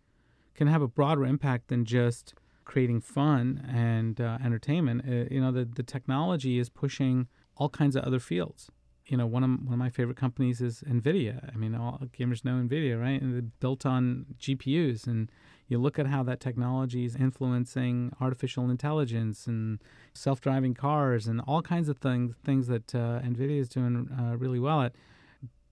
can 0.55 0.69
have 0.69 0.83
a 0.83 0.89
broader 0.89 1.25
impact 1.25 1.69
than 1.69 1.85
just 1.85 2.35
creating 2.67 3.01
fun 3.01 3.65
and 3.73 4.21
uh, 4.21 4.37
entertainment. 4.45 5.03
Uh, 5.09 5.33
you 5.35 5.41
know, 5.41 5.51
the 5.51 5.65
the 5.65 5.83
technology 5.83 6.59
is 6.59 6.69
pushing 6.69 7.29
all 7.57 7.71
kinds 7.71 7.97
of 7.97 8.05
other 8.05 8.21
fields. 8.21 8.71
You 9.07 9.17
know, 9.17 9.27
one 9.27 9.45
of 9.45 9.51
one 9.65 9.73
of 9.73 9.79
my 9.79 9.89
favorite 9.89 10.19
companies 10.19 10.61
is 10.61 10.83
Nvidia. 10.83 11.51
I 11.55 11.57
mean, 11.57 11.75
all 11.75 12.03
gamers 12.19 12.45
know 12.45 12.55
Nvidia, 12.55 13.01
right? 13.01 13.23
And 13.23 13.33
they're 13.33 13.51
built 13.61 13.87
on 13.87 14.27
GPUs, 14.39 15.07
and 15.07 15.31
you 15.69 15.79
look 15.79 15.99
at 15.99 16.09
how 16.09 16.23
that 16.25 16.41
technology 16.41 17.05
is 17.05 17.17
influencing 17.17 18.13
artificial 18.21 18.69
intelligence 18.69 19.47
and 19.47 19.81
self-driving 20.13 20.75
cars 20.75 21.27
and 21.27 21.41
all 21.47 21.63
kinds 21.63 21.89
of 21.89 21.99
things 21.99 22.35
things 22.45 22.67
that 22.67 22.95
uh, 22.95 23.21
Nvidia 23.21 23.61
is 23.61 23.69
doing 23.69 24.09
uh, 24.19 24.37
really 24.37 24.59
well 24.59 24.83
at. 24.83 24.93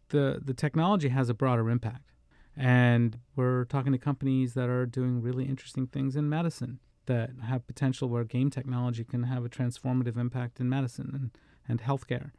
The 0.09 0.41
the 0.45 0.55
technology 0.55 1.09
has 1.09 1.29
a 1.29 1.35
broader 1.35 1.69
impact. 1.71 2.14
And 2.57 3.19
we're 3.35 3.65
talking 3.65 3.93
to 3.93 3.99
companies 3.99 4.55
that 4.55 4.69
are 4.69 4.87
doing 4.87 5.21
really 5.21 5.45
interesting 5.45 5.87
things 5.87 6.15
in 6.15 6.29
medicine 6.29 6.79
that 7.07 7.31
have 7.47 7.67
potential 7.67 8.09
where 8.09 8.25
game 8.25 8.51
technology 8.51 9.05
can 9.05 9.25
have 9.25 9.45
a 9.45 9.49
transformative 9.49 10.17
impact 10.17 10.61
in 10.61 10.69
medicine 10.69 11.11
and, 11.15 11.31
and 11.69 11.83
healthcare. 11.83 12.31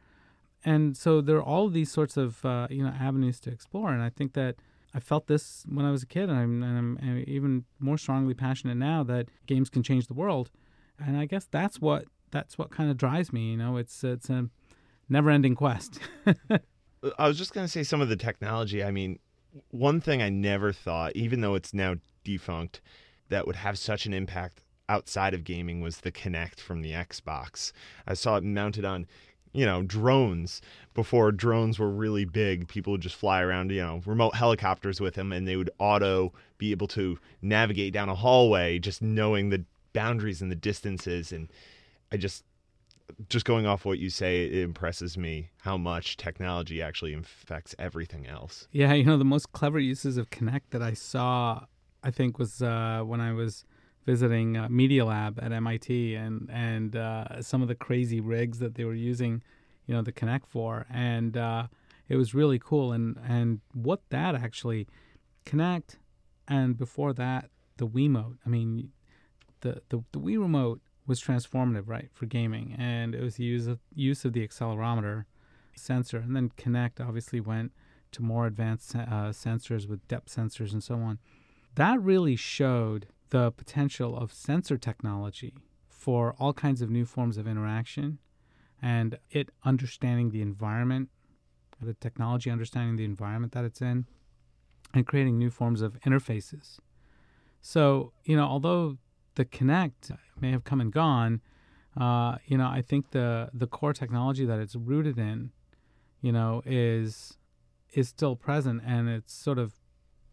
And 0.64 0.96
so 0.96 1.20
there 1.20 1.36
are 1.36 1.42
all 1.42 1.68
these 1.68 1.92
sorts 1.92 2.16
of 2.16 2.44
uh, 2.44 2.66
you 2.70 2.82
know 2.82 2.92
avenues 2.98 3.38
to 3.40 3.50
explore. 3.50 3.92
And 3.92 4.02
I 4.02 4.10
think 4.10 4.32
that 4.32 4.56
I 4.94 5.00
felt 5.00 5.26
this 5.26 5.64
when 5.68 5.84
I 5.84 5.90
was 5.90 6.02
a 6.02 6.06
kid, 6.06 6.30
and 6.30 6.38
I'm, 6.38 6.62
and 6.62 6.98
I'm 7.00 7.24
even 7.26 7.64
more 7.78 7.98
strongly 7.98 8.34
passionate 8.34 8.76
now 8.76 9.04
that 9.04 9.28
games 9.46 9.68
can 9.68 9.82
change 9.82 10.06
the 10.06 10.14
world. 10.14 10.50
And 10.98 11.16
I 11.16 11.26
guess 11.26 11.46
that's 11.50 11.80
what 11.80 12.06
that's 12.30 12.58
what 12.58 12.70
kind 12.70 12.90
of 12.90 12.96
drives 12.96 13.32
me. 13.32 13.50
You 13.50 13.58
know, 13.58 13.76
it's 13.76 14.02
it's 14.02 14.30
a 14.30 14.48
never-ending 15.08 15.54
quest. 15.54 16.00
I 17.18 17.28
was 17.28 17.38
just 17.38 17.52
going 17.52 17.64
to 17.64 17.70
say 17.70 17.82
some 17.82 18.00
of 18.00 18.08
the 18.08 18.16
technology. 18.16 18.82
I 18.82 18.90
mean, 18.90 19.18
one 19.70 20.00
thing 20.00 20.22
I 20.22 20.28
never 20.28 20.72
thought, 20.72 21.14
even 21.14 21.40
though 21.40 21.54
it's 21.54 21.74
now 21.74 21.96
defunct, 22.24 22.80
that 23.28 23.46
would 23.46 23.56
have 23.56 23.78
such 23.78 24.06
an 24.06 24.14
impact 24.14 24.62
outside 24.88 25.34
of 25.34 25.44
gaming 25.44 25.80
was 25.80 25.98
the 25.98 26.12
Kinect 26.12 26.60
from 26.60 26.82
the 26.82 26.92
Xbox. 26.92 27.72
I 28.06 28.14
saw 28.14 28.36
it 28.36 28.44
mounted 28.44 28.84
on, 28.84 29.06
you 29.52 29.66
know, 29.66 29.82
drones 29.82 30.60
before 30.94 31.32
drones 31.32 31.78
were 31.78 31.90
really 31.90 32.24
big. 32.24 32.68
People 32.68 32.92
would 32.92 33.00
just 33.00 33.16
fly 33.16 33.42
around, 33.42 33.70
you 33.70 33.82
know, 33.82 34.02
remote 34.06 34.36
helicopters 34.36 35.00
with 35.00 35.14
them 35.14 35.32
and 35.32 35.46
they 35.46 35.56
would 35.56 35.70
auto 35.78 36.32
be 36.58 36.70
able 36.70 36.88
to 36.88 37.18
navigate 37.42 37.92
down 37.92 38.08
a 38.08 38.14
hallway 38.14 38.78
just 38.78 39.02
knowing 39.02 39.50
the 39.50 39.64
boundaries 39.92 40.42
and 40.42 40.50
the 40.50 40.56
distances 40.56 41.32
and 41.32 41.48
I 42.12 42.16
just 42.16 42.44
just 43.28 43.44
going 43.44 43.66
off 43.66 43.84
what 43.84 43.98
you 43.98 44.10
say, 44.10 44.44
it 44.44 44.54
impresses 44.54 45.16
me 45.16 45.50
how 45.62 45.76
much 45.76 46.16
technology 46.16 46.82
actually 46.82 47.14
affects 47.14 47.74
everything 47.78 48.26
else. 48.26 48.68
Yeah, 48.72 48.92
you 48.94 49.04
know, 49.04 49.16
the 49.16 49.24
most 49.24 49.52
clever 49.52 49.78
uses 49.78 50.16
of 50.16 50.30
Kinect 50.30 50.70
that 50.70 50.82
I 50.82 50.94
saw, 50.94 51.66
I 52.02 52.10
think, 52.10 52.38
was 52.38 52.62
uh, 52.62 53.02
when 53.04 53.20
I 53.20 53.32
was 53.32 53.64
visiting 54.04 54.56
uh, 54.56 54.68
Media 54.68 55.04
Lab 55.04 55.38
at 55.42 55.52
MIT 55.52 56.14
and 56.14 56.48
and 56.52 56.94
uh, 56.94 57.42
some 57.42 57.62
of 57.62 57.68
the 57.68 57.74
crazy 57.74 58.20
rigs 58.20 58.58
that 58.60 58.74
they 58.74 58.84
were 58.84 58.94
using, 58.94 59.42
you 59.86 59.94
know, 59.94 60.02
the 60.02 60.12
Kinect 60.12 60.46
for, 60.46 60.86
and 60.90 61.36
uh, 61.36 61.66
it 62.08 62.16
was 62.16 62.34
really 62.34 62.58
cool. 62.58 62.92
And 62.92 63.18
and 63.26 63.60
what 63.72 64.02
that 64.10 64.34
actually, 64.34 64.86
Kinect, 65.44 65.96
and 66.46 66.76
before 66.76 67.12
that, 67.14 67.50
the 67.78 67.86
Wiimote. 67.86 68.38
I 68.44 68.48
mean, 68.48 68.92
the 69.60 69.82
the, 69.88 70.02
the 70.12 70.20
Wii 70.20 70.40
remote 70.40 70.80
was 71.06 71.20
transformative, 71.20 71.84
right, 71.86 72.08
for 72.12 72.26
gaming, 72.26 72.74
and 72.78 73.14
it 73.14 73.22
was 73.22 73.36
the 73.36 73.44
use 73.44 73.66
of, 73.66 73.78
use 73.94 74.24
of 74.24 74.32
the 74.32 74.46
accelerometer 74.46 75.24
sensor, 75.76 76.18
and 76.18 76.34
then 76.34 76.50
Kinect 76.56 77.00
obviously 77.00 77.40
went 77.40 77.72
to 78.12 78.22
more 78.22 78.46
advanced 78.46 78.94
uh, 78.94 79.30
sensors 79.30 79.88
with 79.88 80.06
depth 80.08 80.34
sensors 80.34 80.72
and 80.72 80.82
so 80.82 80.96
on. 80.96 81.18
That 81.74 82.00
really 82.00 82.36
showed 82.36 83.08
the 83.30 83.50
potential 83.52 84.16
of 84.16 84.32
sensor 84.32 84.78
technology 84.78 85.54
for 85.88 86.34
all 86.38 86.52
kinds 86.52 86.82
of 86.82 86.90
new 86.90 87.04
forms 87.04 87.36
of 87.36 87.46
interaction, 87.46 88.18
and 88.80 89.18
it 89.30 89.50
understanding 89.64 90.30
the 90.30 90.42
environment, 90.42 91.10
the 91.80 91.94
technology 91.94 92.50
understanding 92.50 92.96
the 92.96 93.04
environment 93.04 93.52
that 93.52 93.64
it's 93.64 93.82
in, 93.82 94.06
and 94.94 95.06
creating 95.06 95.38
new 95.38 95.50
forms 95.50 95.82
of 95.82 96.00
interfaces. 96.00 96.78
So, 97.60 98.12
you 98.24 98.36
know, 98.36 98.44
although 98.44 98.98
the 99.36 99.44
Kinect 99.44 100.16
may 100.40 100.50
have 100.50 100.64
come 100.64 100.80
and 100.80 100.92
gone. 100.92 101.40
uh, 101.96 102.36
you 102.46 102.58
know, 102.58 102.66
I 102.66 102.82
think 102.82 103.10
the 103.12 103.48
the 103.54 103.66
core 103.66 103.92
technology 103.94 104.44
that 104.44 104.58
it's 104.58 104.76
rooted 104.76 105.18
in, 105.18 105.50
you 106.20 106.32
know, 106.32 106.62
is 106.66 107.38
is 107.94 108.08
still 108.08 108.36
present, 108.36 108.82
and 108.84 109.08
it's 109.08 109.32
sort 109.32 109.58
of 109.58 109.74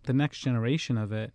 the 0.04 0.14
next 0.14 0.40
generation 0.40 0.98
of 0.98 1.12
it 1.14 1.32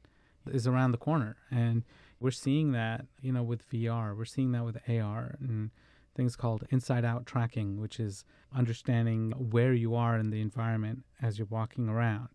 is 0.51 0.67
around 0.67 0.93
the 0.93 0.99
corner, 0.99 1.37
and 1.51 1.85
we're 2.21 2.31
seeing 2.31 2.73
that, 2.73 3.07
you 3.23 3.33
know, 3.33 3.43
with 3.43 3.69
VR, 3.71 4.17
we're 4.17 4.25
seeing 4.25 4.53
that 4.53 4.65
with 4.65 4.77
AR 4.89 5.37
and 5.41 5.71
things 6.15 6.35
called 6.37 6.65
inside 6.71 7.05
out 7.05 7.25
tracking, 7.27 7.81
which 7.81 8.01
is 8.01 8.25
understanding 8.55 9.31
where 9.33 9.73
you 9.73 9.95
are 9.95 10.19
in 10.19 10.31
the 10.31 10.41
environment 10.41 11.05
as 11.23 11.39
you're 11.39 11.47
walking 11.49 11.89
around. 11.89 12.31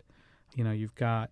You 0.55 0.63
know, 0.63 0.71
you've 0.71 0.95
got 0.95 1.31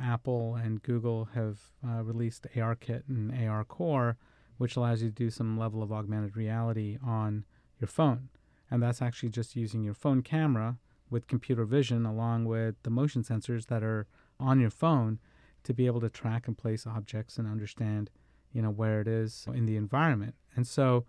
Apple 0.00 0.56
and 0.56 0.82
Google 0.82 1.28
have 1.34 1.58
uh, 1.86 2.02
released 2.02 2.46
ARKit 2.54 3.02
and 3.08 3.32
ARCore, 3.32 4.16
which 4.58 4.76
allows 4.76 5.02
you 5.02 5.08
to 5.08 5.14
do 5.14 5.30
some 5.30 5.58
level 5.58 5.82
of 5.82 5.92
augmented 5.92 6.36
reality 6.36 6.98
on 7.04 7.44
your 7.80 7.88
phone. 7.88 8.28
And 8.70 8.82
that's 8.82 9.02
actually 9.02 9.30
just 9.30 9.56
using 9.56 9.82
your 9.82 9.94
phone 9.94 10.22
camera 10.22 10.78
with 11.08 11.28
computer 11.28 11.64
vision 11.64 12.04
along 12.04 12.46
with 12.46 12.74
the 12.82 12.90
motion 12.90 13.22
sensors 13.22 13.66
that 13.66 13.82
are 13.82 14.06
on 14.40 14.60
your 14.60 14.70
phone 14.70 15.18
to 15.64 15.72
be 15.72 15.86
able 15.86 16.00
to 16.00 16.08
track 16.08 16.46
and 16.46 16.58
place 16.58 16.86
objects 16.86 17.38
and 17.38 17.48
understand, 17.48 18.10
you 18.52 18.62
know, 18.62 18.70
where 18.70 19.00
it 19.00 19.08
is 19.08 19.46
in 19.52 19.66
the 19.66 19.76
environment. 19.76 20.34
And 20.54 20.66
so 20.66 21.04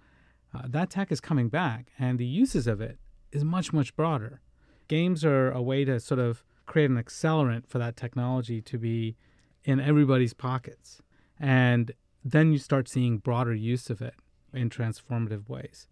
uh, 0.53 0.63
that 0.65 0.89
tech 0.89 1.11
is 1.11 1.19
coming 1.19 1.49
back 1.49 1.87
and 1.97 2.19
the 2.19 2.25
uses 2.25 2.67
of 2.67 2.81
it 2.81 2.99
is 3.31 3.43
much, 3.43 3.73
much 3.73 3.95
broader. 3.95 4.41
Games 4.87 5.25
are 5.25 5.51
a 5.51 5.61
way 5.61 5.83
to 5.83 5.99
sort 5.99 6.19
of 6.19 6.43
create 6.67 6.91
an 6.91 7.01
accelerant 7.01 7.67
for 7.67 7.79
that 7.79 7.97
technology 7.97 8.61
to 8.61 8.77
be 8.77 9.15
in 9.63 9.79
everybody's 9.79 10.33
pockets. 10.33 11.01
And 11.39 11.91
then 12.23 12.51
you 12.51 12.59
start 12.59 12.87
seeing 12.87 13.17
broader 13.17 13.55
use 13.55 13.89
of 13.89 14.01
it 14.01 14.13
in 14.53 14.69
transformative 14.69 15.49
ways. 15.49 15.87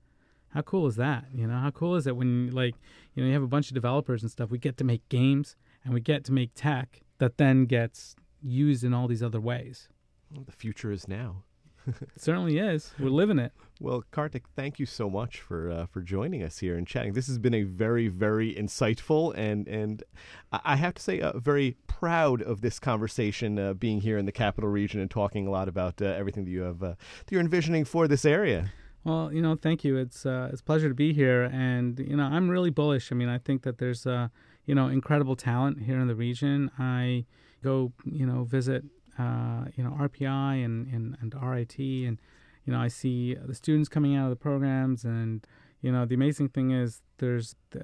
How 0.53 0.61
cool 0.61 0.87
is 0.87 0.95
that? 0.95 1.25
You 1.33 1.47
know, 1.47 1.57
how 1.57 1.71
cool 1.71 1.95
is 1.95 2.07
it 2.07 2.15
when 2.15 2.51
like, 2.51 2.75
you 3.13 3.23
know, 3.23 3.27
you 3.27 3.33
have 3.33 3.43
a 3.43 3.47
bunch 3.47 3.69
of 3.69 3.73
developers 3.73 4.21
and 4.21 4.31
stuff, 4.31 4.51
we 4.51 4.57
get 4.57 4.77
to 4.77 4.83
make 4.83 5.07
games 5.09 5.55
and 5.83 5.93
we 5.93 5.99
get 5.99 6.23
to 6.25 6.31
make 6.31 6.51
tech 6.55 7.01
that 7.17 7.37
then 7.37 7.65
gets 7.65 8.15
used 8.41 8.83
in 8.83 8.93
all 8.93 9.07
these 9.07 9.23
other 9.23 9.41
ways. 9.41 9.89
Well, 10.31 10.43
the 10.45 10.51
future 10.51 10.91
is 10.91 11.07
now. 11.07 11.43
It 11.87 11.95
certainly 12.17 12.57
is. 12.57 12.91
We're 12.99 13.09
living 13.09 13.39
it. 13.39 13.53
Well, 13.81 14.03
Karthik, 14.11 14.43
thank 14.55 14.79
you 14.79 14.85
so 14.85 15.09
much 15.09 15.41
for 15.41 15.69
uh, 15.69 15.85
for 15.85 16.01
joining 16.01 16.43
us 16.43 16.59
here 16.59 16.77
and 16.77 16.87
chatting. 16.87 17.13
This 17.13 17.27
has 17.27 17.37
been 17.37 17.53
a 17.53 17.63
very, 17.63 18.07
very 18.07 18.53
insightful 18.55 19.33
and 19.35 19.67
and 19.67 20.03
I 20.51 20.77
have 20.77 20.93
to 20.93 21.01
say, 21.01 21.19
uh, 21.19 21.37
very 21.37 21.75
proud 21.87 22.41
of 22.41 22.61
this 22.61 22.79
conversation 22.79 23.59
uh, 23.59 23.73
being 23.73 24.01
here 24.01 24.17
in 24.17 24.25
the 24.25 24.31
capital 24.31 24.69
region 24.69 25.01
and 25.01 25.11
talking 25.11 25.45
a 25.45 25.51
lot 25.51 25.67
about 25.67 26.01
uh, 26.01 26.05
everything 26.05 26.45
that 26.45 26.51
you 26.51 26.61
have 26.61 26.81
uh, 26.81 26.87
that 27.25 27.31
you're 27.31 27.41
envisioning 27.41 27.83
for 27.83 28.07
this 28.07 28.23
area. 28.23 28.71
Well, 29.03 29.31
you 29.31 29.41
know, 29.41 29.55
thank 29.55 29.83
you. 29.83 29.97
It's 29.97 30.25
uh, 30.25 30.49
it's 30.51 30.61
a 30.61 30.63
pleasure 30.63 30.87
to 30.87 30.95
be 30.95 31.13
here, 31.13 31.43
and 31.43 31.99
you 31.99 32.15
know, 32.15 32.23
I'm 32.23 32.49
really 32.49 32.69
bullish. 32.69 33.11
I 33.11 33.15
mean, 33.15 33.29
I 33.29 33.39
think 33.39 33.63
that 33.63 33.77
there's 33.77 34.05
you 34.05 34.73
know 34.73 34.87
incredible 34.87 35.35
talent 35.35 35.83
here 35.83 35.99
in 35.99 36.07
the 36.07 36.15
region. 36.15 36.71
I 36.79 37.25
go 37.61 37.91
you 38.05 38.25
know 38.25 38.45
visit 38.45 38.85
uh, 39.17 39.65
you 39.75 39.83
know 39.83 39.91
RPI 39.91 40.63
and, 40.63 40.87
and 40.87 41.17
and 41.21 41.33
RIT 41.41 41.77
and 41.79 42.19
you 42.65 42.73
know 42.73 42.79
I 42.79 42.87
see 42.87 43.35
the 43.35 43.55
students 43.55 43.89
coming 43.89 44.15
out 44.15 44.25
of 44.25 44.29
the 44.29 44.35
programs. 44.35 45.03
And 45.03 45.45
you 45.81 45.91
know 45.91 46.05
the 46.05 46.15
amazing 46.15 46.49
thing 46.49 46.71
is 46.71 47.01
there's 47.17 47.55
they 47.71 47.81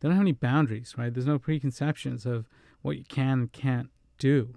don't 0.00 0.12
have 0.12 0.20
any 0.20 0.32
boundaries 0.32 0.94
right? 0.96 1.12
There's 1.12 1.26
no 1.26 1.38
preconceptions 1.38 2.26
of 2.26 2.48
what 2.82 2.98
you 2.98 3.04
can 3.04 3.40
and 3.40 3.52
can't 3.52 3.90
do. 4.18 4.54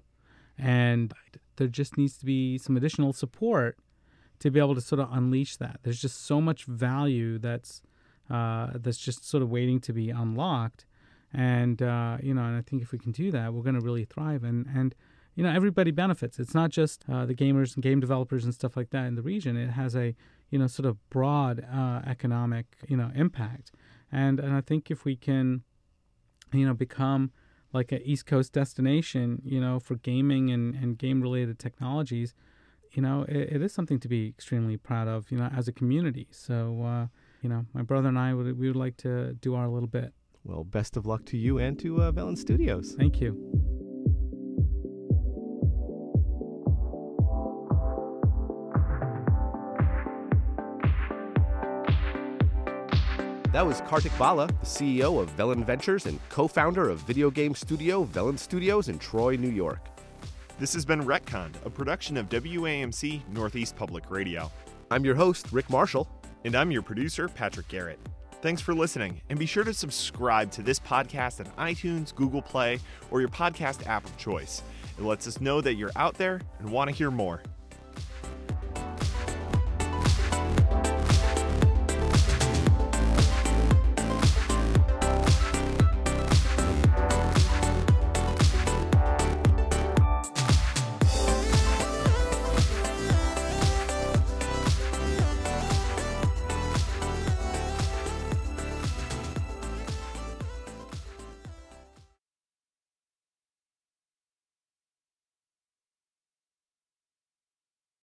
And 0.58 1.14
there 1.58 1.68
just 1.68 1.98
needs 1.98 2.18
to 2.18 2.26
be 2.26 2.58
some 2.58 2.76
additional 2.76 3.14
support 3.14 3.78
to 4.40 4.52
be 4.52 4.60
able 4.60 4.76
to 4.76 4.82
sort 4.82 5.00
of 5.00 5.10
unleash 5.12 5.58
that. 5.58 5.80
There's 5.84 6.02
just 6.02 6.26
so 6.26 6.40
much 6.42 6.66
value 6.66 7.38
that's 7.40 7.82
uh, 8.30 8.72
that's 8.76 8.98
just 8.98 9.28
sort 9.28 9.42
of 9.42 9.50
waiting 9.50 9.80
to 9.82 9.94
be 9.94 10.10
unlocked. 10.10 10.86
And 11.34 11.82
uh, 11.82 12.18
you 12.22 12.34
know, 12.34 12.44
and 12.44 12.58
I 12.58 12.62
think 12.62 12.82
if 12.82 12.92
we 12.92 13.00
can 13.00 13.12
do 13.12 13.32
that, 13.32 13.54
we're 13.54 13.64
going 13.64 13.80
to 13.80 13.86
really 13.86 14.06
thrive. 14.06 14.44
And 14.44 14.68
and 14.74 14.96
you 15.38 15.44
know, 15.44 15.52
everybody 15.52 15.92
benefits. 15.92 16.40
It's 16.40 16.56
not 16.56 16.72
just 16.72 17.06
uh, 17.08 17.28
the 17.28 17.36
gamers 17.36 17.76
and 17.76 17.84
game 17.84 18.00
developers 18.00 18.44
and 18.44 18.54
stuff 18.54 18.76
like 18.76 18.90
that 18.90 19.06
in 19.06 19.14
the 19.14 19.22
region. 19.22 19.56
It 19.56 19.70
has 19.70 19.96
a 19.96 20.16
you 20.50 20.58
know 20.58 20.66
sort 20.66 20.88
of 20.88 20.98
broad 21.12 21.64
uh, 21.72 22.02
economic 22.08 22.66
you 22.88 22.98
know 22.98 23.12
impact. 23.14 23.72
And 24.12 24.40
and 24.40 24.54
I 24.56 24.62
think 24.62 24.90
if 24.90 25.06
we 25.06 25.16
can, 25.16 25.62
you 26.52 26.66
know, 26.66 26.74
become 26.74 27.32
like 27.72 27.92
an 27.92 28.02
East 28.04 28.26
Coast 28.26 28.52
destination, 28.52 29.44
you 29.46 29.62
know, 29.62 29.80
for 29.80 29.96
gaming 29.98 30.50
and, 30.50 30.74
and 30.74 30.98
game 30.98 31.22
related 31.22 31.60
technologies, 31.60 32.34
you 32.94 33.04
know, 33.04 33.24
it, 33.30 33.56
it 33.56 33.62
is 33.62 33.72
something 33.72 34.00
to 34.00 34.08
be 34.08 34.28
extremely 34.28 34.76
proud 34.76 35.08
of, 35.08 35.30
you 35.30 35.38
know, 35.38 35.52
as 35.56 35.68
a 35.68 35.72
community. 35.72 36.28
So, 36.32 36.82
uh, 36.82 37.08
you 37.44 37.50
know, 37.50 37.66
my 37.76 37.84
brother 37.84 38.08
and 38.08 38.18
I 38.18 38.34
would 38.34 38.58
we 38.58 38.68
would 38.68 38.76
like 38.76 38.98
to 38.98 39.34
do 39.34 39.54
our 39.54 39.68
little 39.68 39.90
bit. 39.90 40.14
Well, 40.44 40.64
best 40.64 40.98
of 40.98 41.06
luck 41.06 41.26
to 41.26 41.38
you 41.38 41.60
and 41.60 41.78
to 41.78 42.02
uh, 42.02 42.12
Velan 42.12 42.40
Studios. 42.40 42.96
Thank 42.98 43.22
you. 43.22 43.77
That 53.58 53.66
was 53.66 53.82
Karthik 53.82 54.16
Bala, 54.20 54.46
the 54.46 54.68
CEO 54.68 55.20
of 55.20 55.36
Velan 55.36 55.66
Ventures 55.66 56.06
and 56.06 56.20
co 56.30 56.48
founder 56.48 56.90
of 56.90 57.00
video 57.00 57.32
game 57.32 57.56
studio 57.56 58.06
Velan 58.06 58.38
Studios 58.38 58.88
in 58.88 59.00
Troy, 59.00 59.36
New 59.36 59.50
York. 59.50 59.80
This 60.60 60.76
has 60.76 60.86
been 60.86 61.04
Retcon, 61.04 61.50
a 61.66 61.70
production 61.72 62.18
of 62.18 62.30
WAMC 62.30 63.28
Northeast 63.30 63.76
Public 63.76 64.12
Radio. 64.12 64.52
I'm 64.92 65.04
your 65.04 65.16
host, 65.16 65.52
Rick 65.52 65.72
Marshall. 65.72 66.08
And 66.46 66.54
I'm 66.54 66.70
your 66.70 66.84
producer, 66.84 67.28
Patrick 67.28 67.68
Garrett. 67.68 67.98
Thanks 68.44 68.62
for 68.62 68.76
listening, 68.76 69.22
and 69.32 69.40
be 69.40 69.48
sure 69.48 69.64
to 69.64 69.74
subscribe 69.74 70.52
to 70.52 70.62
this 70.62 70.80
podcast 70.80 71.40
on 71.40 71.52
iTunes, 71.74 72.14
Google 72.14 72.44
Play, 72.44 72.80
or 73.10 73.22
your 73.22 73.30
podcast 73.30 73.88
app 73.88 74.06
of 74.06 74.16
choice. 74.18 74.62
It 75.00 75.04
lets 75.04 75.26
us 75.26 75.42
know 75.42 75.62
that 75.62 75.74
you're 75.74 75.90
out 75.96 76.14
there 76.14 76.42
and 76.60 76.70
want 76.70 76.92
to 76.92 76.96
hear 76.96 77.10
more. 77.10 77.42